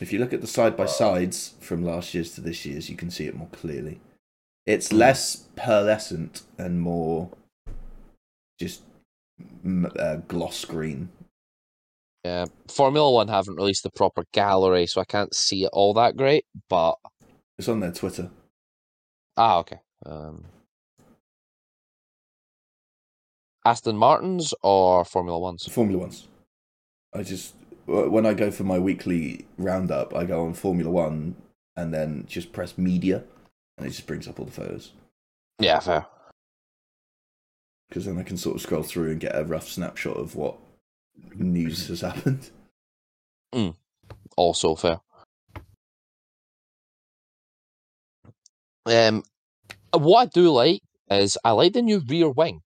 [0.02, 2.98] If you look at the side by sides from last year's to this year's, you
[2.98, 4.02] can see it more clearly.
[4.66, 4.98] It's Hmm.
[4.98, 7.30] less pearlescent and more
[8.60, 8.82] just
[10.00, 11.10] uh, gloss green.
[12.26, 12.46] Yeah.
[12.68, 16.46] Formula One haven't released the proper gallery, so I can't see it all that great.
[16.68, 16.96] But
[17.60, 18.32] It's on their Twitter.
[19.38, 19.80] ah, okay.
[20.06, 20.46] Um,
[23.64, 25.66] Aston Martins or Formula Ones?
[25.72, 26.28] Formula Ones.
[27.14, 27.54] I just
[27.86, 31.36] when I go for my weekly roundup, I go on Formula One
[31.78, 33.24] and then just press media,
[33.78, 34.94] and it just brings up all the photos.
[35.60, 36.08] Yeah, fair.
[37.88, 40.58] Because then I can sort of scroll through and get a rough snapshot of what
[41.36, 42.50] news has happened.
[44.38, 45.00] Also fair.
[48.86, 49.24] Um,
[49.94, 52.62] what I do like is I like the new rear wing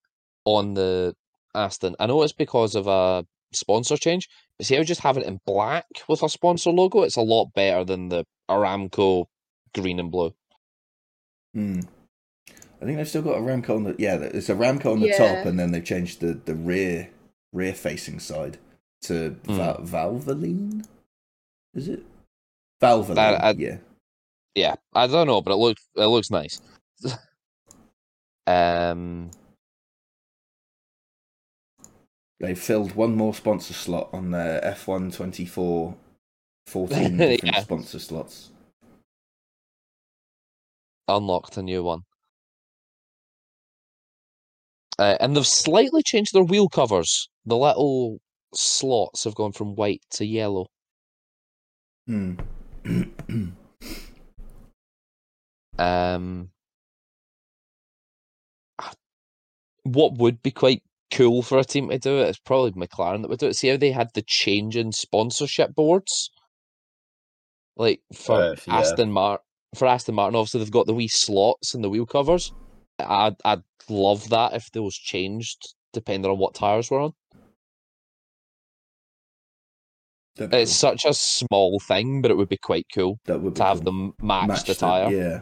[0.45, 1.15] on the
[1.55, 1.95] Aston.
[1.99, 5.39] I know it's because of a sponsor change, but see, I just have it in
[5.45, 7.03] black with a sponsor logo.
[7.03, 9.25] It's a lot better than the Aramco
[9.73, 10.33] green and blue.
[11.53, 11.81] Hmm.
[12.81, 14.15] I think they've still got a Ramco on the yeah.
[14.15, 15.17] It's Aramco on the Yeah.
[15.17, 17.09] top, and then they've changed the the rear
[17.53, 18.57] rear facing side
[19.01, 20.85] to Val- Valvoline.
[21.73, 22.03] Is it
[22.81, 23.15] Valvoline?
[23.15, 23.77] That- I- yeah.
[24.55, 26.59] Yeah, I don't know, but it looks it looks nice.
[28.47, 29.29] um,
[32.39, 35.95] They filled one more sponsor slot on their F1 24
[36.67, 37.61] 14 different Yeah.
[37.61, 38.51] sponsor slots.
[41.07, 42.03] unlocked a new one.
[44.99, 47.29] Uh, and they've slightly changed their wheel covers.
[47.45, 48.19] The little
[48.53, 50.67] slots have gone from white to yellow.
[52.05, 52.35] Hmm.
[55.79, 56.49] Um,
[59.83, 63.29] what would be quite cool for a team to do it is probably McLaren that
[63.29, 63.55] would do it.
[63.55, 66.31] See how they had the change in sponsorship boards,
[67.77, 68.79] like for Uh, yeah.
[68.79, 69.45] Aston Martin.
[69.75, 72.51] For Aston Martin, obviously they've got the wee slots in the wheel covers.
[72.99, 77.13] I'd I'd love that if those changed depending on what tires were on.
[80.37, 83.83] It's such a small thing, but it would be quite cool that would to have
[83.83, 85.11] them match, the them, tire.
[85.11, 85.41] Yeah.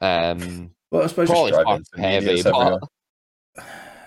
[0.00, 2.80] Um, Well, I suppose probably drive far into too heavy, but.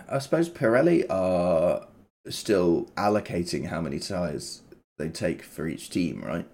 [0.09, 1.85] I suppose Pirelli are
[2.29, 4.61] still allocating how many tires
[4.97, 6.47] they take for each team, right?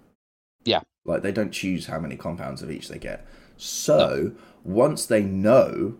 [0.64, 0.80] Yeah.
[1.04, 3.26] Like they don't choose how many compounds of each they get.
[3.56, 4.32] So
[4.64, 5.96] once they know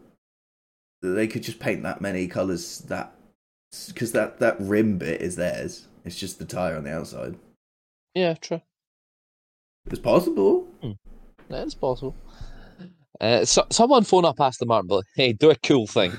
[1.03, 3.15] that they could just paint that many colors, that
[3.89, 5.89] because that that rim bit is theirs.
[6.05, 7.37] It's just the tire on the outside.
[8.15, 8.61] yeah, true.
[9.87, 10.67] It's possible.
[11.49, 12.15] That's possible.
[13.21, 16.13] Uh, so, someone phone up Aston Martin, but hey, do a cool thing.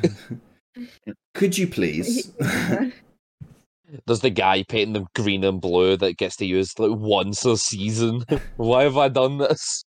[1.33, 2.31] Could you please?
[4.05, 7.57] There's the guy painting them green and blue that gets to use like once a
[7.57, 8.23] season.
[8.57, 9.83] Why have I done this?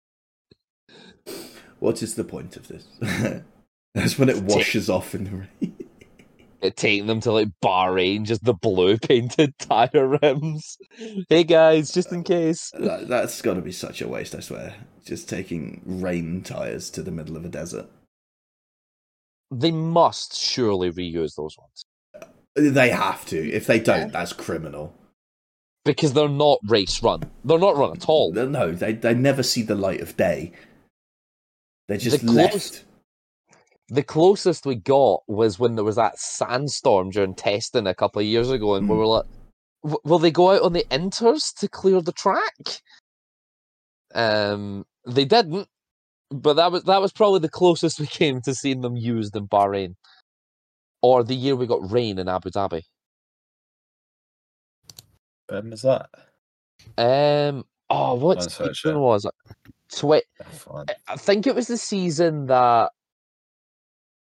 [1.84, 2.86] What is the point of this?
[3.94, 5.76] That's when it washes off in the rain.
[6.62, 10.78] Uh, Taking them to like Bahrain, just the blue painted tire rims.
[11.28, 12.70] Hey guys, just in case.
[12.78, 14.74] That, that's got to be such a waste, I swear.
[15.04, 17.86] Just taking rain tires to the middle of a desert.
[19.50, 21.84] They must surely reuse those ones
[22.56, 23.36] They have to.
[23.52, 24.06] If they don't, Yeah.
[24.06, 24.94] that's criminal.
[25.84, 27.24] because they're not race run.
[27.44, 28.32] They're not run at all.
[28.32, 30.52] No, they they never see the light of day.
[31.88, 32.84] They're just The close- left.
[33.88, 38.26] The closest we got was when there was that sandstorm during testing a couple of
[38.26, 38.98] years ago, and we Hmm.
[39.00, 39.26] were like,
[40.04, 42.82] "Will they go out on the inters to clear the track?"
[44.14, 45.68] Um, they didn't,
[46.30, 49.46] but that was that was probably the closest we came to seeing them used in
[49.48, 49.96] Bahrain,
[51.02, 52.82] or the year we got rain in Abu Dhabi.
[55.48, 56.08] When was that?
[56.96, 58.98] Um, oh, what season it.
[58.98, 59.34] was it?
[59.96, 60.22] Twi-
[61.08, 62.90] I think it was the season that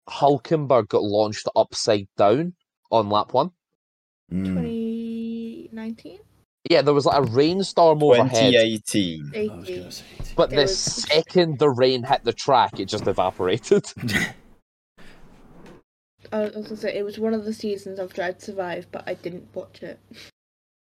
[0.08, 2.54] Hulkenberg got launched upside down
[2.90, 3.50] on lap one.
[4.32, 4.44] Mm.
[5.70, 6.18] 2019?
[6.70, 9.32] Yeah, there was like a rainstorm overhead, 2018.
[9.34, 9.78] I was 18.
[9.80, 10.04] gonna say
[10.36, 13.84] but It the was- second the rain hit the track, it just evaporated.
[16.32, 18.86] I was going to say, it was one of the seasons of Drive to Survive,
[18.90, 20.00] but I didn't watch it.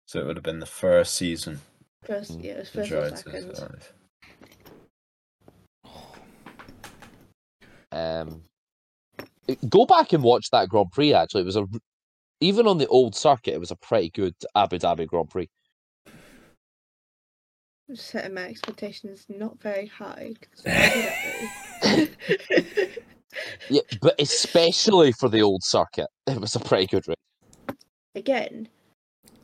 [0.05, 1.61] So it would have been the first season.
[2.05, 3.57] First, yeah, it was of first or Drive to second.
[3.57, 3.93] Survive.
[7.92, 8.42] Um,
[9.68, 11.14] go back and watch that Grand Prix.
[11.14, 11.66] Actually, it was a
[12.40, 15.48] even on the old circuit, it was a pretty good Abu Dhabi Grand Prix.
[17.88, 20.29] I'm setting my expectations not very high.
[20.29, 21.14] I'm good at
[21.83, 23.03] it.
[23.68, 27.76] Yeah, but especially for the old circuit, it was a pretty good race.
[28.14, 28.68] Again,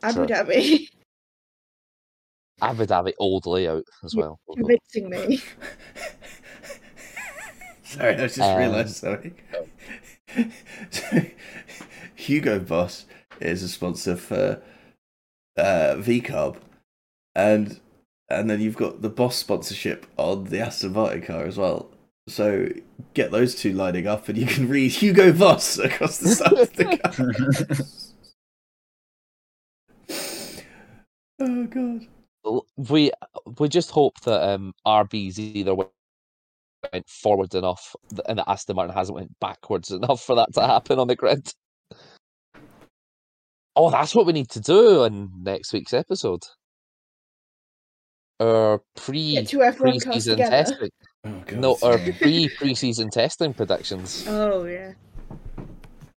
[0.02, 0.26] Abu.
[0.26, 0.88] Dhabi
[2.60, 4.40] Abu Dhabi old layout as well.
[4.52, 5.40] convincing me.
[7.90, 8.96] sorry, I just Um, realised.
[8.96, 9.34] Sorry.
[10.90, 11.22] so,
[12.16, 13.06] Hugo Boss
[13.40, 14.60] is a sponsor for
[15.56, 16.56] uh, VCarb,
[17.34, 17.80] and
[18.28, 21.90] and then you've got the Boss sponsorship on the Aston Martin car as well.
[22.28, 22.68] So
[23.14, 26.72] get those two lining up, and you can read Hugo Boss across the side of
[26.74, 27.86] the car.
[31.40, 32.06] oh god.
[32.76, 33.12] We
[33.58, 35.74] we just hope that um, RB's either
[36.92, 37.94] went went forward enough
[38.28, 41.52] and that Aston Martin hasn't went backwards enough for that to happen on the grid.
[43.74, 46.42] Oh, that's what we need to do in next week's episode.
[48.40, 50.90] Our pre Get to everyone cast preseason testing.
[51.24, 51.58] Oh, God.
[51.58, 54.26] No, our pre preseason testing predictions.
[54.28, 54.92] Oh yeah.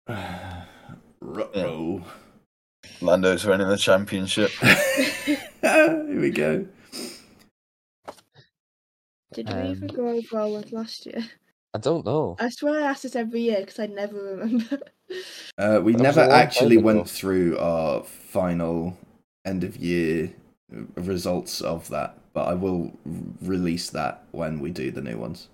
[1.22, 2.04] Ruh-roh.
[3.02, 4.50] Lando's winning the championship.
[5.62, 6.66] Here we go.
[9.34, 11.24] Did we even Um, go over our one last year?
[11.74, 12.36] I don't know.
[12.40, 14.80] I swear I ask this every year because I never remember.
[15.58, 16.86] Uh, we That never a long time actually ago.
[16.86, 18.96] went through our final
[19.44, 20.32] end of year
[20.72, 23.12] uh, results of that, but I will r-
[23.42, 25.48] release that when we do the new ones.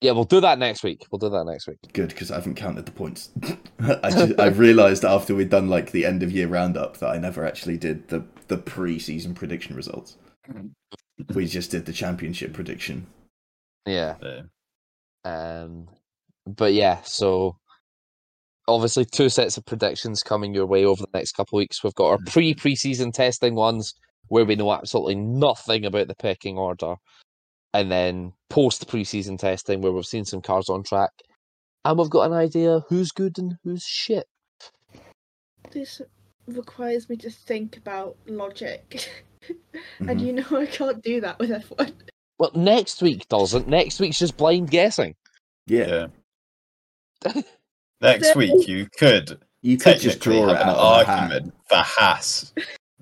[0.00, 1.06] Yeah, we'll do that next week.
[1.12, 1.78] We'll do that next week.
[1.92, 3.30] Good because I haven't counted the points.
[3.78, 7.18] I just, I realised after we'd done like the end of year roundup that I
[7.18, 10.16] never actually did the the pre-season prediction results.
[11.32, 13.06] We just did the championship prediction.
[13.86, 14.16] Yeah.
[14.22, 14.42] Yeah.
[15.24, 15.88] Um,
[16.46, 17.56] but yeah, so
[18.68, 21.82] obviously two sets of predictions coming your way over the next couple of weeks.
[21.82, 23.94] We've got our pre preseason testing ones
[24.28, 26.94] where we know absolutely nothing about the pecking order,
[27.72, 31.10] and then post preseason testing where we've seen some cars on track,
[31.84, 34.26] and we've got an idea who's good and who's shit.
[35.72, 36.00] this
[36.46, 39.10] requires me to think about logic,
[40.00, 40.24] and Mhm.
[40.26, 41.92] you know I can't do that with F1.
[42.38, 43.68] Well, next week doesn't.
[43.68, 45.14] Next week's just blind guessing.
[45.66, 46.06] Yeah,
[47.24, 47.42] Yeah.
[48.02, 51.08] Next week you could you could just draw have an out of a hat.
[51.08, 52.52] argument for Haas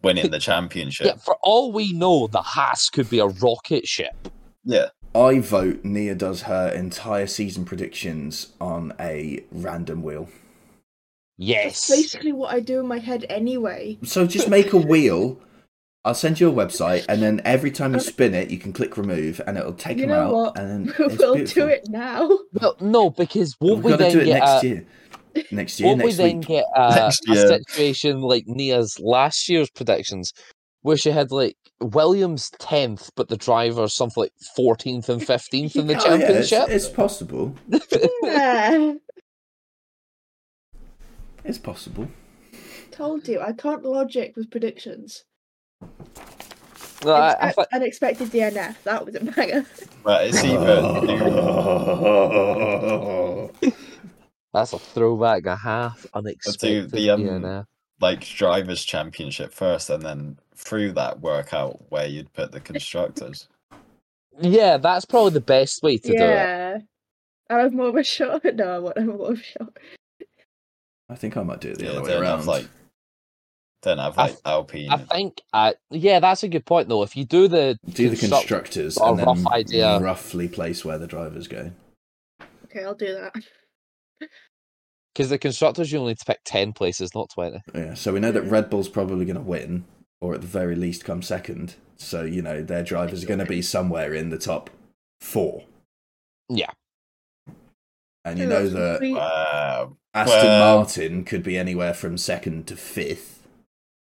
[0.03, 1.07] winning the championship.
[1.07, 4.29] Yeah, for all we know, the Haas could be a rocket ship.
[4.65, 4.89] Yeah.
[5.15, 10.29] I vote Nia does her entire season predictions on a random wheel.
[11.39, 11.87] Yes.
[11.87, 13.99] That's basically what I do in my head anyway.
[14.05, 15.39] So just make a wheel.
[16.07, 18.97] I'll send you a website, and then every time you spin it, you can click
[18.99, 20.33] remove, and it'll take you them know out.
[20.35, 20.59] what?
[20.59, 21.63] And then it's we'll beautiful.
[21.63, 22.39] do it now.
[22.53, 24.87] Well, no, because won't We've we got to then do it get next a, year.
[25.51, 26.47] Next year, won't we next then week.
[26.49, 30.33] get a, Next a situation like Nia's last year's predictions,
[30.83, 35.87] where she had like Williams tenth, but the driver something like fourteenth and fifteenth in
[35.87, 36.69] the Oh, yeah, it's- championship?
[36.69, 37.57] it's, possible.
[38.23, 38.93] Yeah.
[41.45, 42.09] It's possible.
[42.91, 45.25] Told you, I can't logic with predictions.
[47.05, 48.77] No, I, I Expect- thought- unexpected DNF.
[48.85, 49.67] That was a banger.
[50.05, 50.81] Right, it's either
[53.63, 53.73] you
[54.53, 56.91] that's a throwback, a half unexpected.
[56.93, 57.67] the, um, DNF.
[58.01, 63.49] like drivers championship first and then through that work out where you'd put the constructors.
[64.41, 66.19] Yeah, that's probably the best way to do it.
[66.21, 66.79] yeah.
[67.51, 68.43] I have more of a shot.
[68.55, 69.77] No, I won't have more of a shot.
[71.11, 72.39] I think I might do it the Yeah, other way around.
[72.39, 72.67] have like
[73.85, 74.91] don't have I like th- Alpine.
[74.91, 77.03] I think, uh, yeah, that's a good point though.
[77.03, 79.99] If you do the do the constructors a and then idea.
[80.01, 81.71] roughly place where the drivers go.
[82.65, 83.35] Okay, I'll do that.
[85.15, 87.61] because the constructors you only need to pick ten places, not twenty.
[87.75, 89.85] Yeah, so we know that Red Bull's probably going to win,
[90.21, 91.77] or at the very least come second.
[91.97, 94.71] So you know their drivers are going to be somewhere in the top
[95.21, 95.63] four,
[96.49, 96.71] Yeah,
[98.25, 99.97] and you know that We- Wow.
[100.13, 103.44] Aston Well- Martin could be anywhere from second to fifth,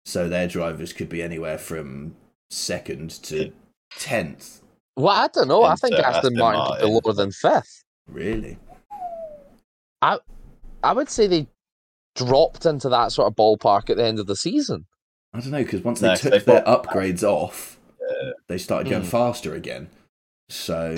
[0.07, 2.15] so their drivers could be anywhere from
[2.49, 3.51] second to
[3.97, 4.61] tenth.
[4.95, 5.63] well, I don't know.
[5.63, 7.83] I think Into Aston, Aston Martin, could be lower than fifth.
[8.09, 8.57] Really?
[10.01, 10.19] I
[10.83, 11.47] I would say they
[12.15, 14.85] dropped into that sort of ballpark at the end of the season.
[15.33, 18.31] I don't know because once No, they 'cause took they've their got- upgrades off, Yeah.
[18.47, 19.07] they started going Mm.
[19.07, 19.89] faster again.
[20.49, 20.95] So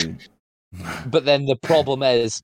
[1.08, 2.42] But then the problem is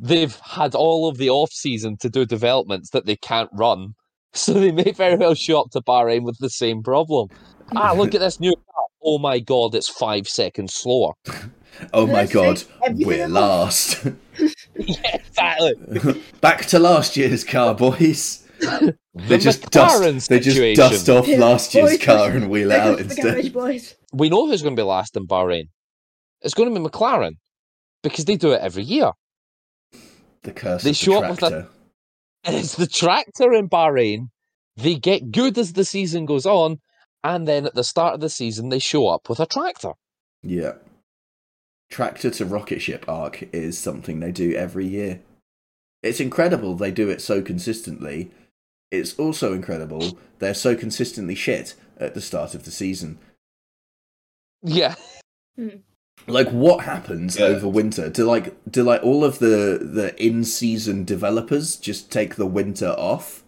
[0.00, 3.94] they've had all of the off season to do developments that they can't run.
[4.34, 7.28] So they may very well show up to Bahrain with the same problem.
[7.76, 8.84] Ah, look at this new car.
[9.02, 11.12] Oh my god, it's five seconds slower.
[11.92, 12.62] oh my god,
[12.92, 14.06] we're last.
[14.76, 16.22] yeah, exactly.
[16.40, 18.46] Back to last year's car, boys.
[18.60, 20.28] The They just McLaren dust.
[20.30, 23.20] They just dust off Yeah, last year's boys, car and wheel it out goes the
[23.22, 23.52] garage instead.
[23.52, 23.94] boys.
[24.14, 25.64] We know who's going to be last in Bahrain.
[26.40, 27.32] It's going to be McLaren
[28.02, 29.10] because they do it every year.
[30.42, 31.68] The curse They of show the up with a- tractor.
[32.44, 34.28] And it's the tractor in Bahrain.
[34.76, 36.80] They get good as the season goes on,
[37.24, 39.92] and then at the start of the season, they show up with a tractor.
[40.42, 40.74] Yeah.
[41.90, 45.20] Tractor to rocket ship arc is something they do every year.
[46.02, 48.30] It's incredible they do it so consistently.
[48.90, 53.18] It's also incredible they're so consistently shit at the start of the season.
[54.62, 54.94] Yeah.
[55.56, 55.78] Hmm.
[56.26, 57.46] Like what happens Yeah.
[57.46, 58.10] over winter?
[58.10, 62.88] Do like do like all of the the in season developers just take the winter
[62.98, 63.44] off?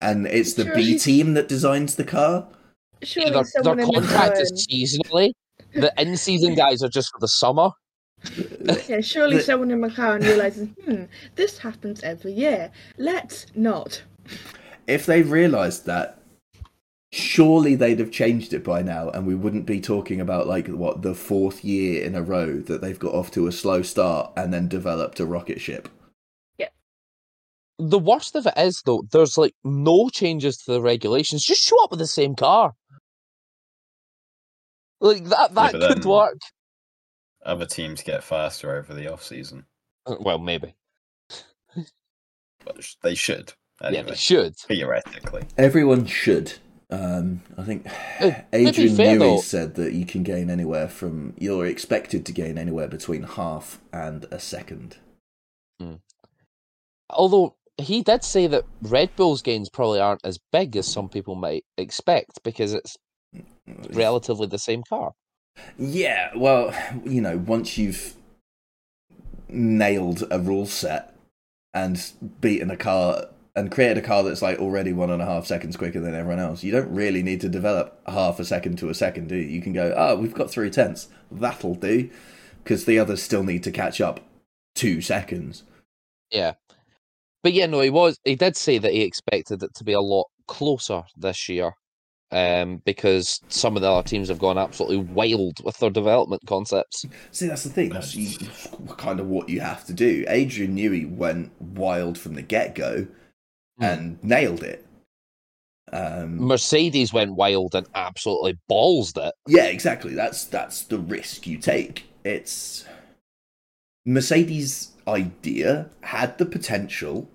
[0.00, 2.46] And it's the Sure, B team that designs the car?
[3.02, 4.68] Surely They're, someone they're in McLaren.
[4.68, 5.32] seasonally.
[5.74, 7.70] The in season guys are just for the summer.
[8.88, 11.04] Yeah, surely The- someone in McLaren realizes, hmm,
[11.36, 12.70] this happens every year.
[12.98, 14.02] Let's not.
[14.86, 16.18] if they realised that,
[17.14, 21.02] surely they'd have changed it by now, and we wouldn't be talking about like what
[21.02, 24.52] the fourth year in a row that they've got off to a slow start and
[24.52, 25.88] then developed a rocket ship.
[26.58, 26.68] Yeah.
[27.78, 31.44] The worst of it is though, there's like no changes to the regulations.
[31.44, 32.74] Just show up with the same car.
[35.00, 36.38] Like that that but could work.
[37.44, 39.66] Other teams get faster over the off season,
[40.06, 40.74] Uh, Well, maybe.
[42.64, 43.52] but they should
[43.82, 44.56] Yeah, they should.
[44.56, 45.44] theoretically.
[45.58, 46.54] Everyone should.
[46.94, 47.86] Um, I think
[48.52, 52.56] Adrian fair, Newey though- said that you can gain anywhere from you're expected to gain
[52.58, 54.98] anywhere between half and a second.
[57.10, 61.34] Although he did say that Red Bull's gains probably aren't as big as some people
[61.34, 62.96] might expect because it's
[63.90, 65.12] relatively the same car.
[65.78, 66.72] Yeah, well,
[67.04, 68.14] you know, once you've
[69.48, 71.14] nailed a rule set
[71.72, 73.26] and beaten a car
[73.56, 76.40] and created a car that's like already one and a half seconds quicker than everyone
[76.40, 79.46] else, you don't really need to develop half a second to a second, do you?
[79.46, 81.08] You can go, oh, we've got three tenths.
[81.30, 82.10] That'll do.
[82.62, 84.20] Because the others still need to catch up
[84.74, 85.62] two seconds.
[86.30, 86.54] Yeah.
[87.42, 90.00] But yeah, no, he was he did say that he expected it to be a
[90.00, 91.72] lot closer this year.
[92.32, 97.04] Um, because some of the other teams have gone absolutely wild with their development concepts.
[97.30, 97.90] See, that's the thing.
[97.90, 98.48] That's you,
[98.96, 100.24] kind of what you have to do.
[100.26, 103.06] Adrian Newey went wild from the get go
[103.78, 103.84] Hmm.
[103.84, 104.86] and nailed it.
[105.92, 109.34] Um, Mercedes went wild and absolutely ballsed it.
[109.46, 110.14] Yeah, exactly.
[110.14, 112.04] That's that's the risk you take.
[112.24, 112.84] It's
[114.06, 117.28] Mercedes' idea had the potential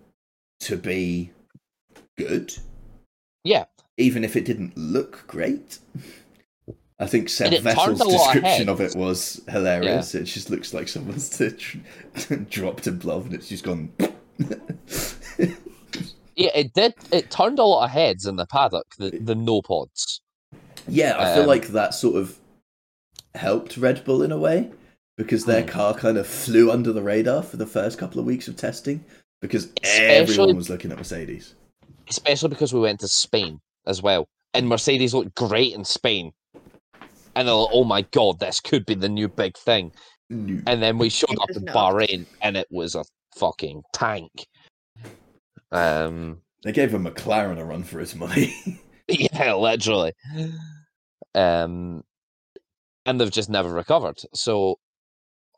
[0.61, 1.31] to be
[2.17, 2.53] good,
[3.43, 3.65] Yeah.
[3.97, 5.79] even if it didn't look great.
[6.99, 10.13] I think Seb Vettel's of description of it was hilarious.
[10.15, 11.29] It just looks like someone's
[12.49, 13.93] dropped a glove and it's just gone.
[16.39, 19.61] Yeah, it did it turned a lot of heads in the paddock, the, the no
[19.61, 20.21] pods.
[20.87, 22.39] Yeah, I feel Um, like that sort of
[23.35, 24.71] helped Red Bull in a way
[25.17, 25.67] because their Hmm.
[25.67, 29.03] car kind of flew under the radar for the first couple of weeks of testing
[29.41, 31.55] because Especially- everyone was looking at Mercedes.
[32.09, 34.27] Especially because we went to Spain as well.
[34.53, 36.31] And Mercedes looked great in Spain.
[37.35, 39.91] And they're like, oh my god, this could be the new big thing.
[40.29, 40.61] No.
[40.67, 41.65] And then we showed up in.
[41.65, 43.03] Bahrain and it was a
[43.37, 44.47] fucking tank.
[45.71, 48.55] Um They gave a McLaren a run for his money.
[49.07, 50.13] yeah, literally.
[51.35, 52.03] Um
[53.05, 54.19] and they've just never recovered.
[54.33, 54.79] So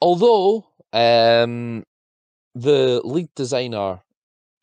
[0.01, 1.85] although um
[2.55, 4.01] the lead designer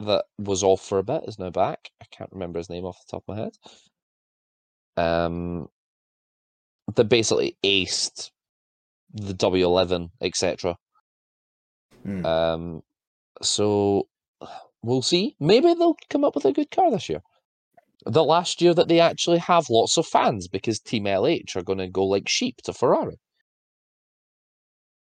[0.01, 1.91] that was off for a bit is now back.
[2.01, 3.57] I can't remember his name off the top of my head.
[4.97, 5.69] Um
[6.95, 8.31] that basically aced
[9.13, 10.77] the W11, etc.
[12.03, 12.27] Hmm.
[12.27, 12.83] Um,
[13.43, 14.09] so
[14.83, 15.35] we'll see.
[15.41, 17.21] Maybe they'll come up with a good car this year.
[18.07, 21.79] The last year that they actually have lots of fans because Team LH are going
[21.79, 23.19] to go like sheep to Ferrari.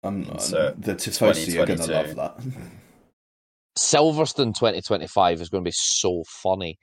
[0.04, 2.40] Um, I'm, So, the Tifosi are going to love that.
[3.78, 6.78] Silverstone 2025 is going to be so funny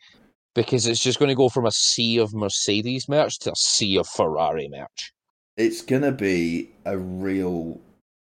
[0.56, 3.98] because it's just going to go from a sea of Mercedes merch to a sea
[3.98, 5.14] of Ferrari merch.
[5.58, 7.80] It's going to be a real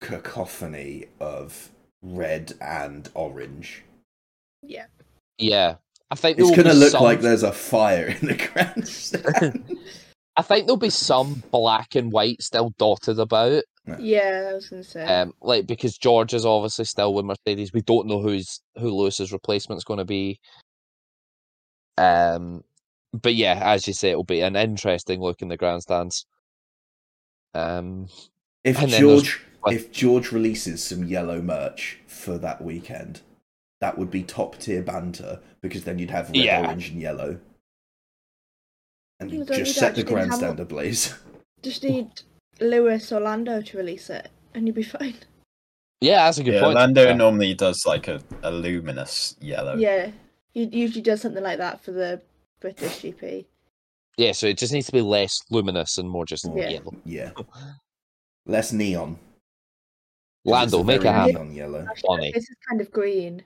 [0.00, 3.84] cacophony of red and orange.
[4.62, 4.86] Yeah.
[5.38, 5.76] Yeah.
[6.10, 9.76] I think It's going to look some- like there's a fire in the grandstand.
[10.38, 13.62] I think there'll be some black and white still dotted about.
[13.98, 15.02] Yeah, I was gonna say.
[15.04, 17.72] Um, like because George is obviously still with Mercedes.
[17.72, 20.38] We don't know who's who Lewis's replacement's going to be.
[21.96, 22.64] Um,
[23.12, 26.26] but yeah, as you say, it'll be an interesting look in the grandstands.
[27.54, 28.08] Um,
[28.64, 33.22] If And then there's- George, if George releases some yellow merch for that weekend,
[33.80, 36.60] that would be top tier banter because then you'd have red, Yeah.
[36.66, 37.38] orange, and yellow,
[39.20, 41.14] and You just set the that, just grandstand ablaze.
[41.62, 42.08] Just need
[42.60, 45.14] Lewis or Lando to release it, and you'd be fine.
[46.00, 46.74] yeah, that's a good yeah, point.
[46.76, 47.14] Lando Yeah.
[47.14, 49.74] normally does like a, a luminous yellow.
[49.74, 50.10] Yeah,
[50.52, 52.20] he usually does something like that for the
[52.60, 53.46] British GP.
[54.18, 56.68] Yeah, so it just needs to be less luminous and more just Yeah.
[56.68, 56.94] yellow.
[57.04, 57.32] Yeah,
[58.44, 59.14] less neon.
[59.16, 61.34] 'Cause it's Lando, a make it very happen.
[61.34, 61.86] Neon yellow.
[62.06, 62.30] Funny.
[62.32, 63.42] This is kind of green.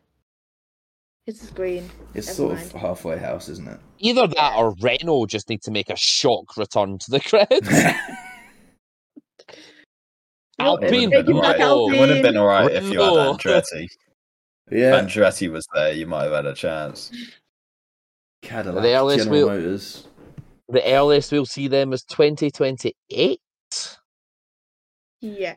[1.26, 1.88] This is green.
[2.14, 2.66] It's Never sort mind.
[2.74, 3.78] of halfway house, isn't it?
[3.98, 7.96] Either that or Renault just need to make a shock return to the grid.
[10.58, 11.42] No, It would have been Renault.
[11.42, 11.60] alright.
[11.62, 11.90] Oh.
[11.90, 13.38] It would have been alright if you had Renault.
[13.38, 13.86] Andretti.
[14.70, 17.10] yeah, Andretti was there, you might have had a chance.
[18.42, 20.06] Cadillac, The earliest General we'll- Motors.
[20.68, 23.40] the earliest we'll see them is 2028.
[25.22, 25.54] Yeah.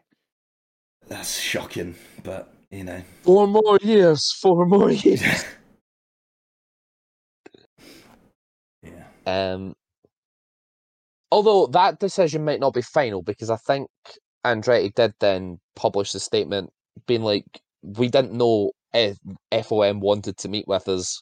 [1.08, 3.02] That's shocking, but you know.
[3.22, 4.32] Four more years.
[4.42, 5.46] Four more years.
[9.26, 9.74] Um,
[11.32, 13.90] although that decision might not be final because I think
[14.46, 16.72] Andretti did then publish a statement
[17.08, 17.46] being like,
[17.84, 19.18] "We didn't know if
[19.52, 21.22] FOM wanted to meet with us.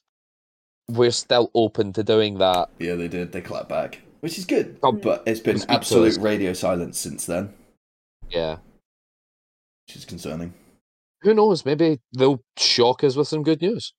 [0.89, 3.33] We're still open to doing that." Yeah, they did.
[3.33, 4.79] They clapped back, which is good.
[4.81, 7.53] Oh, but it's been absolute radio silence since then,
[8.31, 8.57] Yeah.
[9.87, 10.55] which is concerning.
[11.23, 11.65] Who knows?
[11.65, 13.93] Maybe they'll shock us with some good news.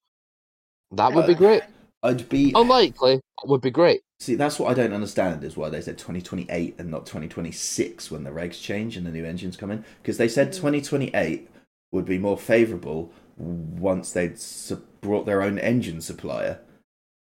[0.91, 1.63] That would be Uh, great.
[2.03, 4.03] I'd be Unlikely, but would be great.
[4.19, 4.35] see.
[4.35, 8.31] That's what I don't understand is why they said 2028 and not 2026 when the
[8.31, 9.85] regs change and the new engines come in.
[10.03, 11.49] Because they said 2028
[11.93, 16.59] would be more favourable once they'd su- brought their own engine supplier.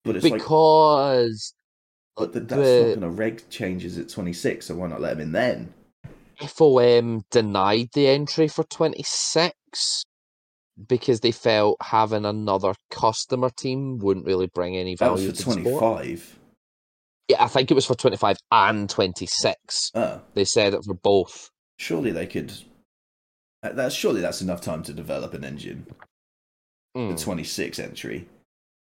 [0.06, 1.54] But it's like, Because
[2.16, 5.12] but th- that's the- not going to reg changes at 26, so why not let
[5.18, 5.74] them in then?
[6.42, 9.54] FOM denied the entry for 26
[10.88, 15.28] because they felt having another customer team wouldn't really bring any value.
[15.28, 16.40] That was for to 25.
[17.28, 19.92] Yeah, I think it was for 25 and 26.
[19.96, 21.50] Oh, They said it for both.
[21.78, 22.52] surely they could.
[23.62, 25.86] That's surely that's enough time to develop an engine.
[26.98, 27.16] Mm.
[27.18, 28.28] The 26 entry,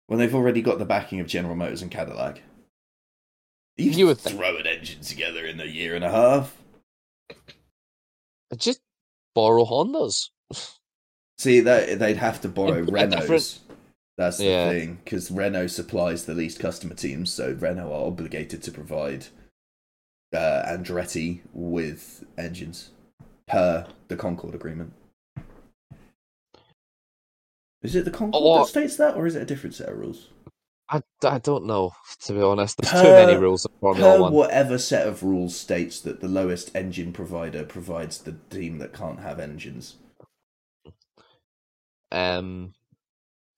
[0.08, 2.42] when they've already got the backing of General Motors and Cadillac.
[3.76, 6.56] You, You would throw an engine together in a year and a half.
[8.56, 8.82] Just
[9.34, 10.30] borrow Hondas.
[11.38, 13.22] See, that they'd have to borrow A- Renault's.
[13.28, 13.60] different-
[14.18, 14.70] That's the Yeah.
[14.70, 19.28] thing, because Renault supplies the least customer teams, so Renault are obligated to provide
[20.34, 22.92] uh, Andretti with engines
[23.48, 24.94] per the Concorde agreement.
[27.82, 29.98] Is it the Concorde Or- that states that, or is it a different set of
[29.98, 30.30] rules?
[30.90, 31.94] I, I don't know,
[32.26, 32.78] to be honest.
[32.82, 34.34] There's too many rules in Formula Per One.
[34.34, 39.20] whatever set of rules states that the lowest engine provider provides the team that can't
[39.22, 39.96] have engines.
[42.12, 42.74] Um,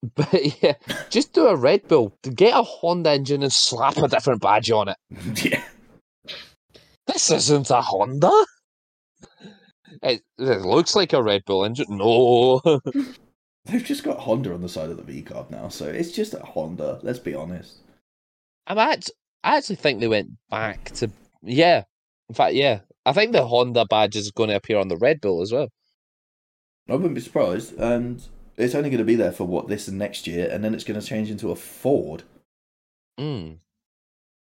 [0.14, 0.74] but yeah,
[1.10, 2.16] just do a Red Bull.
[2.22, 4.96] Get a Honda engine and slap a different badge on it.
[5.44, 5.64] yeah.
[7.06, 8.30] This isn't a Honda.
[10.02, 11.86] It, it looks like a Red Bull engine.
[11.88, 12.60] No.
[13.66, 16.40] They've just got Honda on the side of the VCarb now, so it's just a
[16.40, 17.78] Honda, let's be honest.
[18.66, 19.10] I'm act-
[19.42, 21.10] I actually think they went back to.
[21.42, 21.84] Yeah.
[22.28, 22.80] In fact, yeah.
[23.06, 25.68] I think the Honda badge is going to appear on the Red Bull as well.
[26.88, 27.74] I wouldn't be surprised.
[27.78, 28.26] And
[28.56, 30.84] it's only going to be there for what this and next year, and then it's
[30.84, 32.22] going to change into a Ford.
[33.18, 33.58] Mm.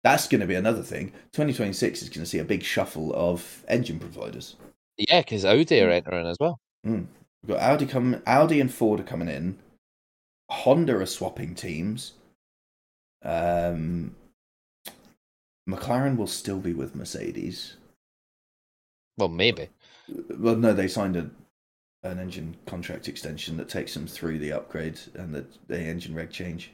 [0.03, 1.09] That's going to be another thing.
[1.33, 4.57] 2026 is going to see a big shuffle of engine providers.
[4.99, 6.61] Yeah, because Audi are entering as well.
[6.87, 7.07] Mm.
[7.43, 8.23] We've got Audi coming.
[8.27, 9.59] Audi and Ford are coming in.
[10.51, 12.13] Honda are swapping teams.
[13.23, 14.15] Um,
[15.69, 17.77] McLaren will still be with Mercedes.
[19.17, 19.69] Well, maybe.
[20.39, 21.31] Well, no, they signed a,
[22.05, 26.31] an engine contract extension that takes them through the upgrade and the, the engine reg
[26.31, 26.71] change.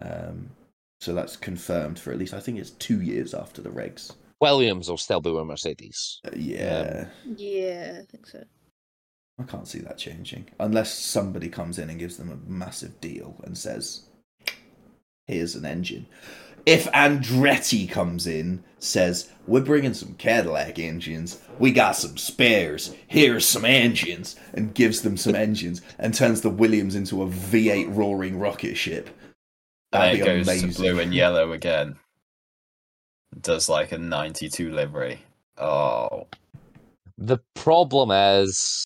[0.00, 0.50] Um,
[1.00, 4.12] so that's confirmed for at least I think it's two years after the regs.
[4.40, 6.20] Williams will still be with Mercedes.
[6.24, 7.06] Uh, yeah,
[7.36, 8.42] Yeah, I think so.
[9.38, 13.40] I can't see that changing unless somebody comes in and gives them a massive deal
[13.44, 14.02] and says,
[15.26, 16.06] "Here's an engine."
[16.66, 21.38] If Andretti comes in, says, "We're bringing some Cadillac engines.
[21.58, 22.94] We got some spares.
[23.06, 27.88] Here's some engines," and gives them some engines and turns the Williams into a V8
[27.94, 29.10] roaring rocket ship,
[29.92, 30.70] And that'd then be it goes amazing.
[30.72, 31.96] to blue and yellow again.
[33.40, 35.22] Does like a 92 livery.
[35.58, 36.26] Oh.
[37.18, 38.84] The problem is,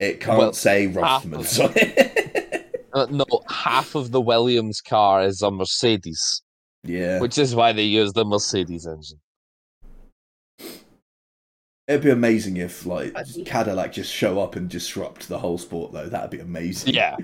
[0.00, 2.88] It can't Well, say half Rothmans on it.
[2.92, 6.41] uh, no, half of the Williams car is a Mercedes,
[6.84, 9.20] yeah, which is why they use the Mercedes engine.
[11.88, 13.14] it'd be amazing if like
[13.44, 16.08] Cadillac just show up and disrupt the whole sport, though.
[16.08, 16.94] That'd be amazing.
[16.94, 17.16] Yeah.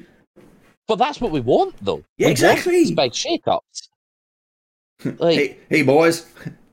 [0.87, 2.03] But that's what we want, though.
[2.17, 2.73] Yeah, We exactly.
[2.73, 3.89] these big shake-ups.
[5.19, 6.27] Like, hey, hey, boys,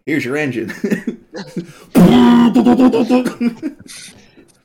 [0.08, 0.70] here's your engine.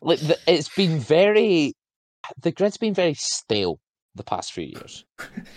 [0.00, 1.74] like the, it's been very,
[2.40, 3.78] the grid's been very stale
[4.14, 5.04] the past few years.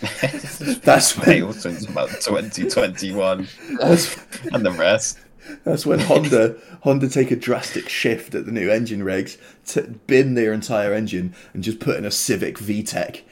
[0.82, 3.48] That's when Failed since about 2021
[3.80, 5.18] and the rest.
[5.64, 9.36] that's when Honda Honda take a drastic shift at the new engine regs,
[9.66, 13.22] to bin their entire engine and just put in a Civic VTEC.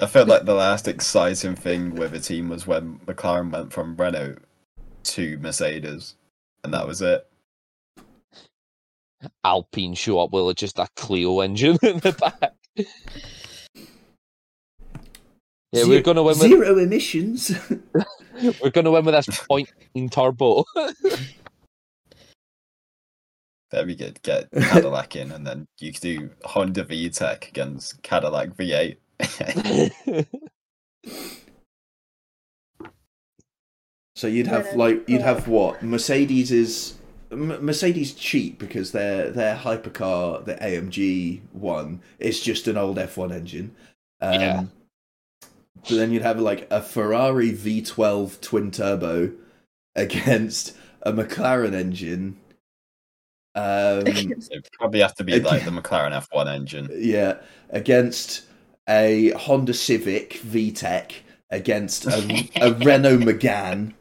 [0.00, 3.96] I felt like the last exciting thing with the team was when McLaren went from
[3.96, 4.38] Renault
[5.04, 6.16] to Mercedes,
[6.62, 7.26] and that was it.
[9.44, 12.52] Alpine show up with just a Clio engine in the back.
[15.74, 17.50] Yeah, we're gonna win with zero emissions.
[18.62, 20.64] we're gonna win with this point in turbo.
[23.70, 24.22] There we good.
[24.22, 28.96] Get Cadillac in, and then you could do Honda VTEC against Cadillac V8.
[34.16, 36.94] So you'd have like you'd have what Mercedes is
[37.32, 43.32] M- Mercedes cheap because their their hypercar, the AMG one, is just an old F1
[43.32, 43.74] engine.
[44.20, 44.64] Um, Yeah.
[45.82, 49.32] But then you'd have like a Ferrari V12 twin turbo
[49.94, 52.36] against a McLaren engine.
[53.54, 56.88] Um, It probably have to be like the McLaren F1 engine.
[56.94, 57.36] yeah,
[57.70, 58.44] against
[58.88, 61.12] a Honda Civic VTEC
[61.50, 63.92] against a, a Renault Megane.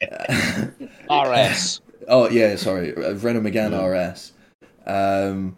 [1.10, 1.80] RS.
[2.08, 4.12] Oh yeah, sorry, a Renault Megane Mm.
[4.12, 4.32] RS
[4.86, 5.56] um,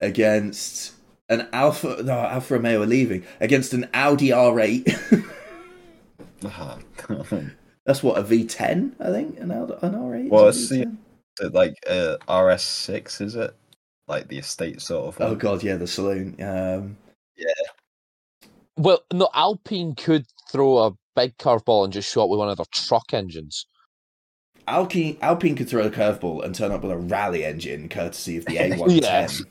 [0.00, 0.92] against
[1.28, 2.02] an Alpha.
[2.02, 5.24] No, Alfa Romeo are leaving against an Audi R8.
[6.44, 6.76] Ah.
[7.86, 9.38] That's what a V10, I think.
[9.38, 10.24] An an R8.
[10.26, 10.96] is Well, it's the- V10?
[11.40, 13.54] It like uh, RS6, is it?
[14.08, 15.38] Like the estate sort of Oh one?
[15.38, 16.34] god, yeah, the saloon.
[16.42, 16.96] Um,
[17.36, 17.52] yeah.
[18.76, 22.56] Well, no, Alpine could throw a big curveball and just show up with one of
[22.56, 23.64] their truck engines.
[24.66, 28.44] Alpine, Alpine could throw a curveball and turn up with a rally engine, courtesy of
[28.46, 29.46] the A110.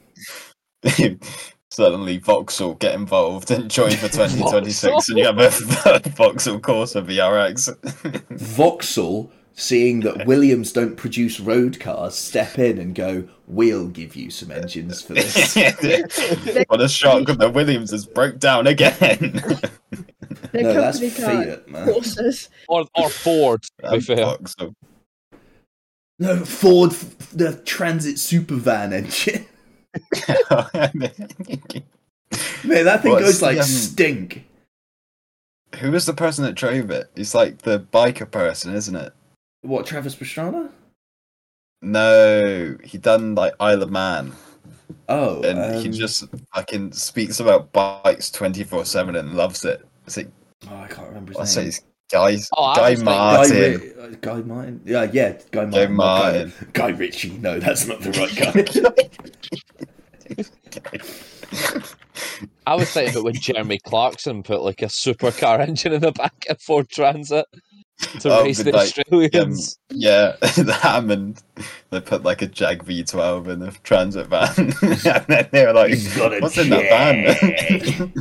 [0.99, 1.13] Yeah.
[1.71, 5.49] Suddenly Vauxhall get involved and join for 2026 and you have a
[6.09, 8.21] Vauxhall Corsa VXR.
[8.29, 14.31] Vauxhall, seeing that Williams don't produce road cars, step in and go, "We'll give you
[14.31, 15.55] some engines for this."
[16.67, 19.41] what a shock the Williams has broke down again.
[20.51, 21.87] Their no, that's company car, Fiat, man.
[21.87, 22.49] Corsas.
[22.67, 24.17] Or, or Ford, to be fair.
[24.17, 24.75] Vauxhall.
[26.19, 26.91] No, Ford,
[27.31, 29.45] the Transit Supervan engine.
[32.63, 34.45] Man, that thing What's goes the, like um, stink.
[35.79, 37.09] Who was the person that drove it?
[37.15, 39.13] He's like the biker person, isn't it?
[39.61, 40.69] What, Travis Pastrana?
[41.81, 44.33] No, he done like Isle of Man,
[45.09, 49.85] Oh, and he um, just fucking speaks about bikes twenty four seven and loves it.
[50.05, 50.31] Is it?
[50.69, 51.45] Oh, I can't remember his name.
[51.47, 51.81] say it's
[52.11, 53.57] Guy Oh, Guy was thinking- Guy, Martin.
[53.57, 54.81] Ri- uh, Guy Martin?
[54.85, 55.71] Yeah, yeah, Guy Martin.
[55.71, 56.53] Guy not Martin.
[56.73, 57.37] Guy, Guy Ritchie.
[57.37, 58.65] No, that's not the right guy.
[62.67, 66.45] I was thinking about when Jeremy Clarkson put like a supercar engine in the back
[66.49, 67.45] of Ford Transit
[68.21, 69.77] to Oh, race the like, Australians.
[69.89, 71.41] Yeah, the Hammond.
[71.89, 74.73] They put like a Jag V12 in the transit van, and
[75.27, 78.11] then they were like, He's "What's in that van?"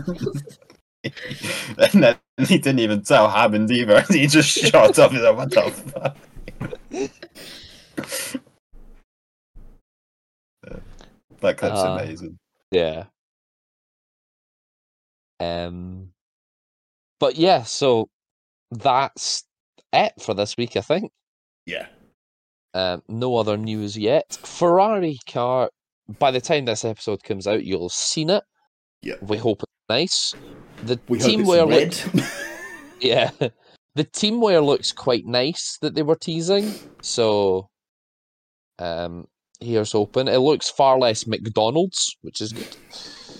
[1.04, 3.96] And then he didn't even tell Hammond either.
[3.96, 5.12] and He just shot up.
[5.12, 6.16] He's like, "What the fuck?"
[11.40, 12.38] that clip's Uh, amazing.
[12.70, 13.04] Yeah.
[15.40, 16.12] Um,
[17.18, 18.08] but yeah, so
[18.70, 19.44] that's
[19.92, 21.10] it for this week, I think.
[21.66, 21.86] yeah.
[22.72, 24.38] Um, no other news yet.
[24.44, 25.70] Ferrari car.
[26.20, 28.44] By the time this episode comes out, you'll have seen it.
[29.02, 29.16] Yeah.
[29.22, 30.34] We hope it's nice.
[30.84, 31.96] The We team wear red.
[32.14, 32.24] look-
[33.00, 33.30] yeah,
[33.94, 36.72] the team wear looks quite nice that they were teasing.
[37.02, 37.68] So,
[38.78, 39.26] um,
[39.60, 40.28] here's open.
[40.28, 42.76] It looks far less McDonald's, which is good.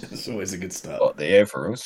[0.03, 1.03] It's always a good start.
[1.03, 1.85] What the overalls?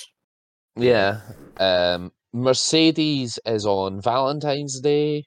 [0.76, 1.20] Yeah.
[1.57, 5.24] Um, Mercedes is on Valentine's Day.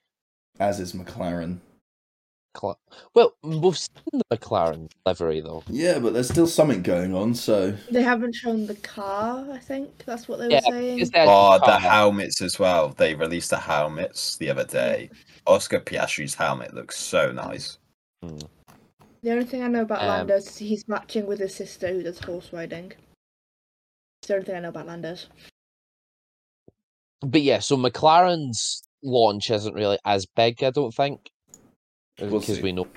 [0.57, 1.59] As is McLaren.
[2.58, 2.76] Cla-
[3.14, 5.64] Well, we've seen the McLaren livery though.
[5.68, 10.03] Yeah, but there's still something going on, so They haven't shown the car, I think.
[10.05, 11.12] That's what they Yeah, were saying.
[11.16, 12.89] Oh, the helmets as well.
[12.89, 15.12] They released the helmets the other day.
[15.45, 17.78] Oscar Piastri's helmet looks so nice.
[18.24, 18.39] Hmm.
[19.22, 22.01] The only thing I know about Um, Landos is he's matching with his sister who
[22.01, 22.91] does horse riding.
[24.22, 25.28] It's the only thing I know about Landos.
[27.22, 31.37] But yeah, so McLaren's launch isn't really as big, I don't think, We'll
[32.18, 32.61] because see.
[32.61, 32.88] we know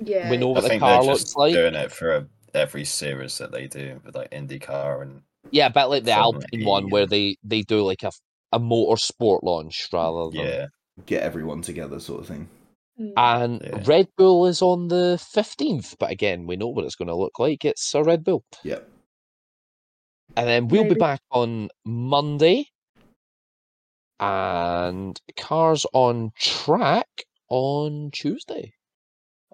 [0.00, 0.30] Yeah.
[0.30, 1.54] we know I what the think car looks just like.
[1.54, 5.84] doing it for every series that they do with like IndyCar and Yeah, a bit
[5.84, 8.20] like the Formula Alpine E one, where they they do like a f-
[8.52, 10.46] a motorsport launch rather than.
[10.46, 10.66] yeah.
[11.06, 12.48] get everyone together, sort of thing.
[13.00, 13.12] Mm.
[13.16, 13.82] And Yeah.
[13.86, 17.38] Red Bull is on the fifteenth, but again, we know what it's going to look
[17.38, 17.64] like.
[17.64, 18.86] It's a Red Bull, Yep.
[20.36, 22.66] and then we'll be back on Monday.
[24.20, 27.08] And cars on track
[27.52, 28.72] on Tuesday,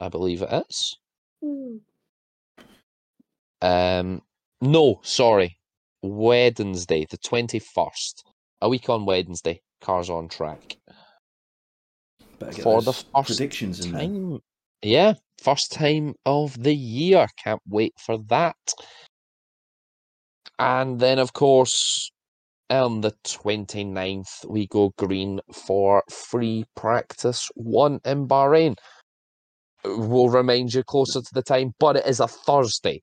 [0.01, 0.97] I believe it is.
[1.45, 1.81] Ooh.
[3.61, 4.23] Um,
[4.61, 5.59] no, sorry,
[6.01, 8.25] Wednesday, the twenty first.
[8.61, 10.77] A week on Wednesday, cars on track
[12.63, 14.03] for the first predictions in there.
[14.03, 14.39] time.
[14.83, 17.27] Yeah, first time of the year.
[17.43, 18.57] Can't wait for that.
[20.61, 22.13] And then, of course,
[22.71, 28.77] on the 29th, we go green for free practice one in Bahrain.
[29.85, 33.03] We'll remind you closer to the time, but it is a Thursday.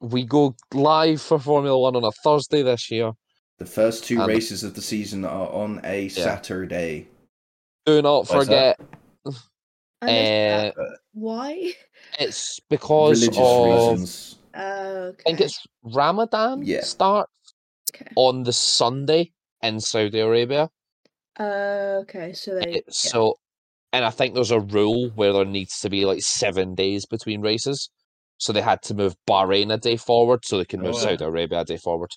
[0.00, 3.12] We go live for Formula One on a Thursday this year.
[3.58, 7.08] The first two Um, races of the season are on a Saturday.
[7.86, 8.78] Do not Why's that?
[8.78, 9.36] forget,
[10.02, 10.76] I missed that.
[10.76, 11.72] uh, Why?
[12.18, 14.36] it's because Religious of reasons.
[14.54, 15.22] Oh, okay.
[15.26, 16.80] I think it's Ramadan Yeah.
[16.82, 17.30] starts
[17.94, 18.10] okay.
[18.16, 19.32] on the Sunday
[19.62, 20.70] in Saudi Arabia.
[21.38, 22.74] Uh, okay, so they.
[22.74, 23.36] It- So,
[23.92, 27.40] and I think there's a rule where there needs to be like seven days between
[27.40, 27.90] races.
[28.38, 31.00] So they had to move Bahrain a day forward so they can Oh, move wow.
[31.00, 32.10] Saudi Arabia a day forward.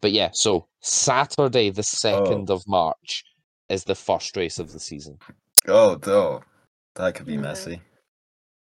[0.00, 3.24] But yeah, so Saturday, the 2nd of March,
[3.68, 5.18] is the first race of the season.
[5.66, 6.42] Oh, no.
[6.94, 7.40] That could be Yeah.
[7.40, 7.82] messy.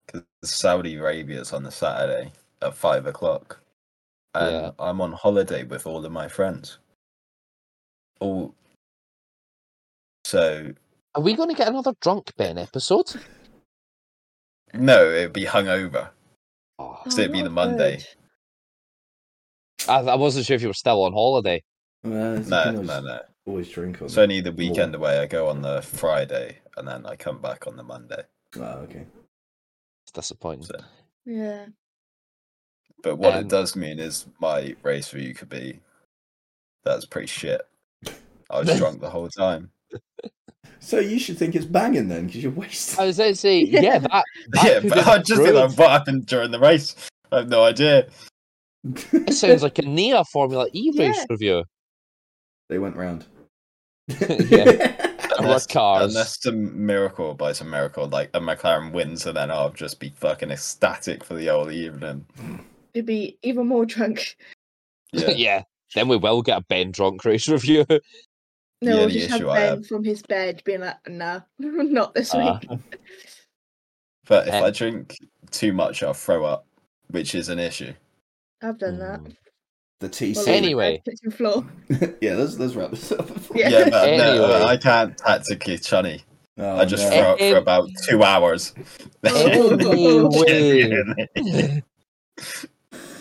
[0.06, 2.32] Because Saudi Arabia is on the Saturday
[2.62, 3.60] at five o'clock.
[4.34, 4.70] And Yeah.
[4.78, 6.78] I'm on holiday with all of my friends.
[8.20, 8.54] All.
[10.24, 10.72] So,
[11.14, 13.10] Are we going to get another Drunk Ben episode?
[14.74, 16.10] no, it'd be hungover.
[16.78, 18.04] Oh, so it'd be oh, the Monday.
[19.88, 21.62] I, I wasn't sure if you were still on holiday.
[22.04, 23.20] You No, no, always, no.
[23.46, 24.06] always drink on.
[24.06, 25.18] It's only the weekend away.
[25.18, 28.22] I go on the Friday and then I come back on the Monday.
[28.56, 29.06] Oh, okay.
[30.04, 30.64] It's disappointing.
[30.64, 30.78] So,
[31.24, 31.66] Yeah.
[33.02, 35.80] But what Um, it does mean is my race view could be
[36.84, 37.60] that's pretty shit.
[38.50, 39.70] I was drunk the whole time.
[40.80, 42.98] So you should think it's banging then, because you're wasted.
[42.98, 43.98] I was going to say, yeah, Yeah.
[43.98, 46.96] that, that yeah, but I just think like, what happened during the race.
[47.30, 48.08] I have no idea.
[49.12, 51.64] It sounds like a Nia Formula E race review.
[52.70, 53.26] they went round.
[54.08, 54.96] Yeah.
[55.38, 56.08] Unless, cars.
[56.14, 60.10] unless some miracle by some miracle, like a McLaren wins, and then I'll just be
[60.16, 62.26] fucking ecstatic for the whole evening.
[62.94, 64.36] It'd be even more drunk.
[65.12, 65.30] Yeah.
[65.36, 65.62] Yeah,
[65.94, 67.84] then we will get a Ben drunk race review.
[68.82, 72.34] No, The we'll just have Ben have- from his bed being like, nah, not this
[72.34, 72.58] Ah.
[72.62, 72.80] week.
[74.26, 75.18] but if Um, I drink
[75.50, 76.64] too much, I'll throw up,
[77.10, 77.92] which is an issue.
[78.62, 79.20] I've done that.
[79.20, 79.36] Mm.
[80.00, 80.36] The TC.
[80.36, 81.02] Well, the Anyway.
[81.04, 81.66] kitchen floor.
[82.22, 83.28] yeah, let's let's wrap this up.
[83.54, 83.68] Yeah.
[83.68, 86.22] Yeah, but no, I can't tactically chunny.
[86.56, 87.10] Oh, I just no.
[87.10, 88.72] throw up for about two hours.
[89.24, 90.22] Anyway.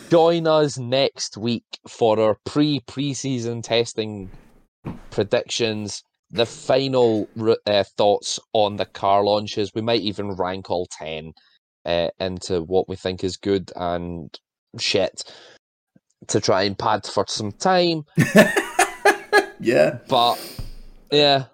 [0.09, 4.31] Join us next week for our pre preseason testing
[5.11, 6.01] predictions,
[6.31, 7.29] the final
[7.67, 9.71] uh, thoughts on the car launches.
[9.75, 11.33] We might even rank all 10
[11.85, 14.35] uh, into what we think is good and
[14.79, 15.23] shit
[16.27, 18.01] to try and pad for some time.
[19.59, 19.99] yeah.
[20.07, 20.35] But
[21.11, 21.45] yeah,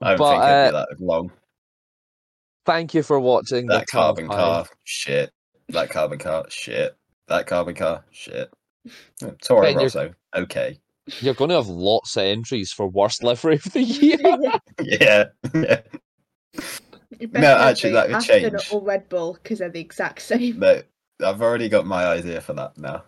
[0.00, 1.30] I don't But, think be uh, that long.
[2.64, 5.30] thank you for watching That the carbon car, shit.
[5.68, 6.96] That carbon car, shit.
[7.28, 8.52] That carbon car, shit.
[9.42, 10.78] Toro Ben, you're- Rosso, okay.
[11.20, 14.16] You're going to have lots of entries for worst livery of the year.
[14.80, 15.24] Yeah,
[15.54, 15.80] yeah.
[17.18, 18.72] You No, better actually, be that could Aston change.
[18.72, 20.58] Or Red Bull because they're the exact same.
[20.58, 20.82] No,
[21.24, 23.04] I've already got my idea for that now.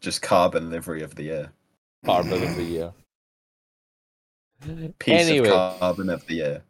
[0.00, 1.52] Just carbon livery of the year.
[2.04, 2.92] Carbon of the year.
[4.98, 5.48] Piece Anyway.
[5.48, 6.62] of carbon of the year.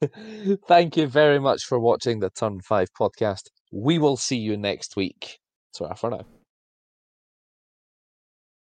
[0.68, 3.48] Thank you very much for watching the Turn 5 podcast.
[3.72, 5.38] We will see you next week.
[5.72, 6.39] Ta for now.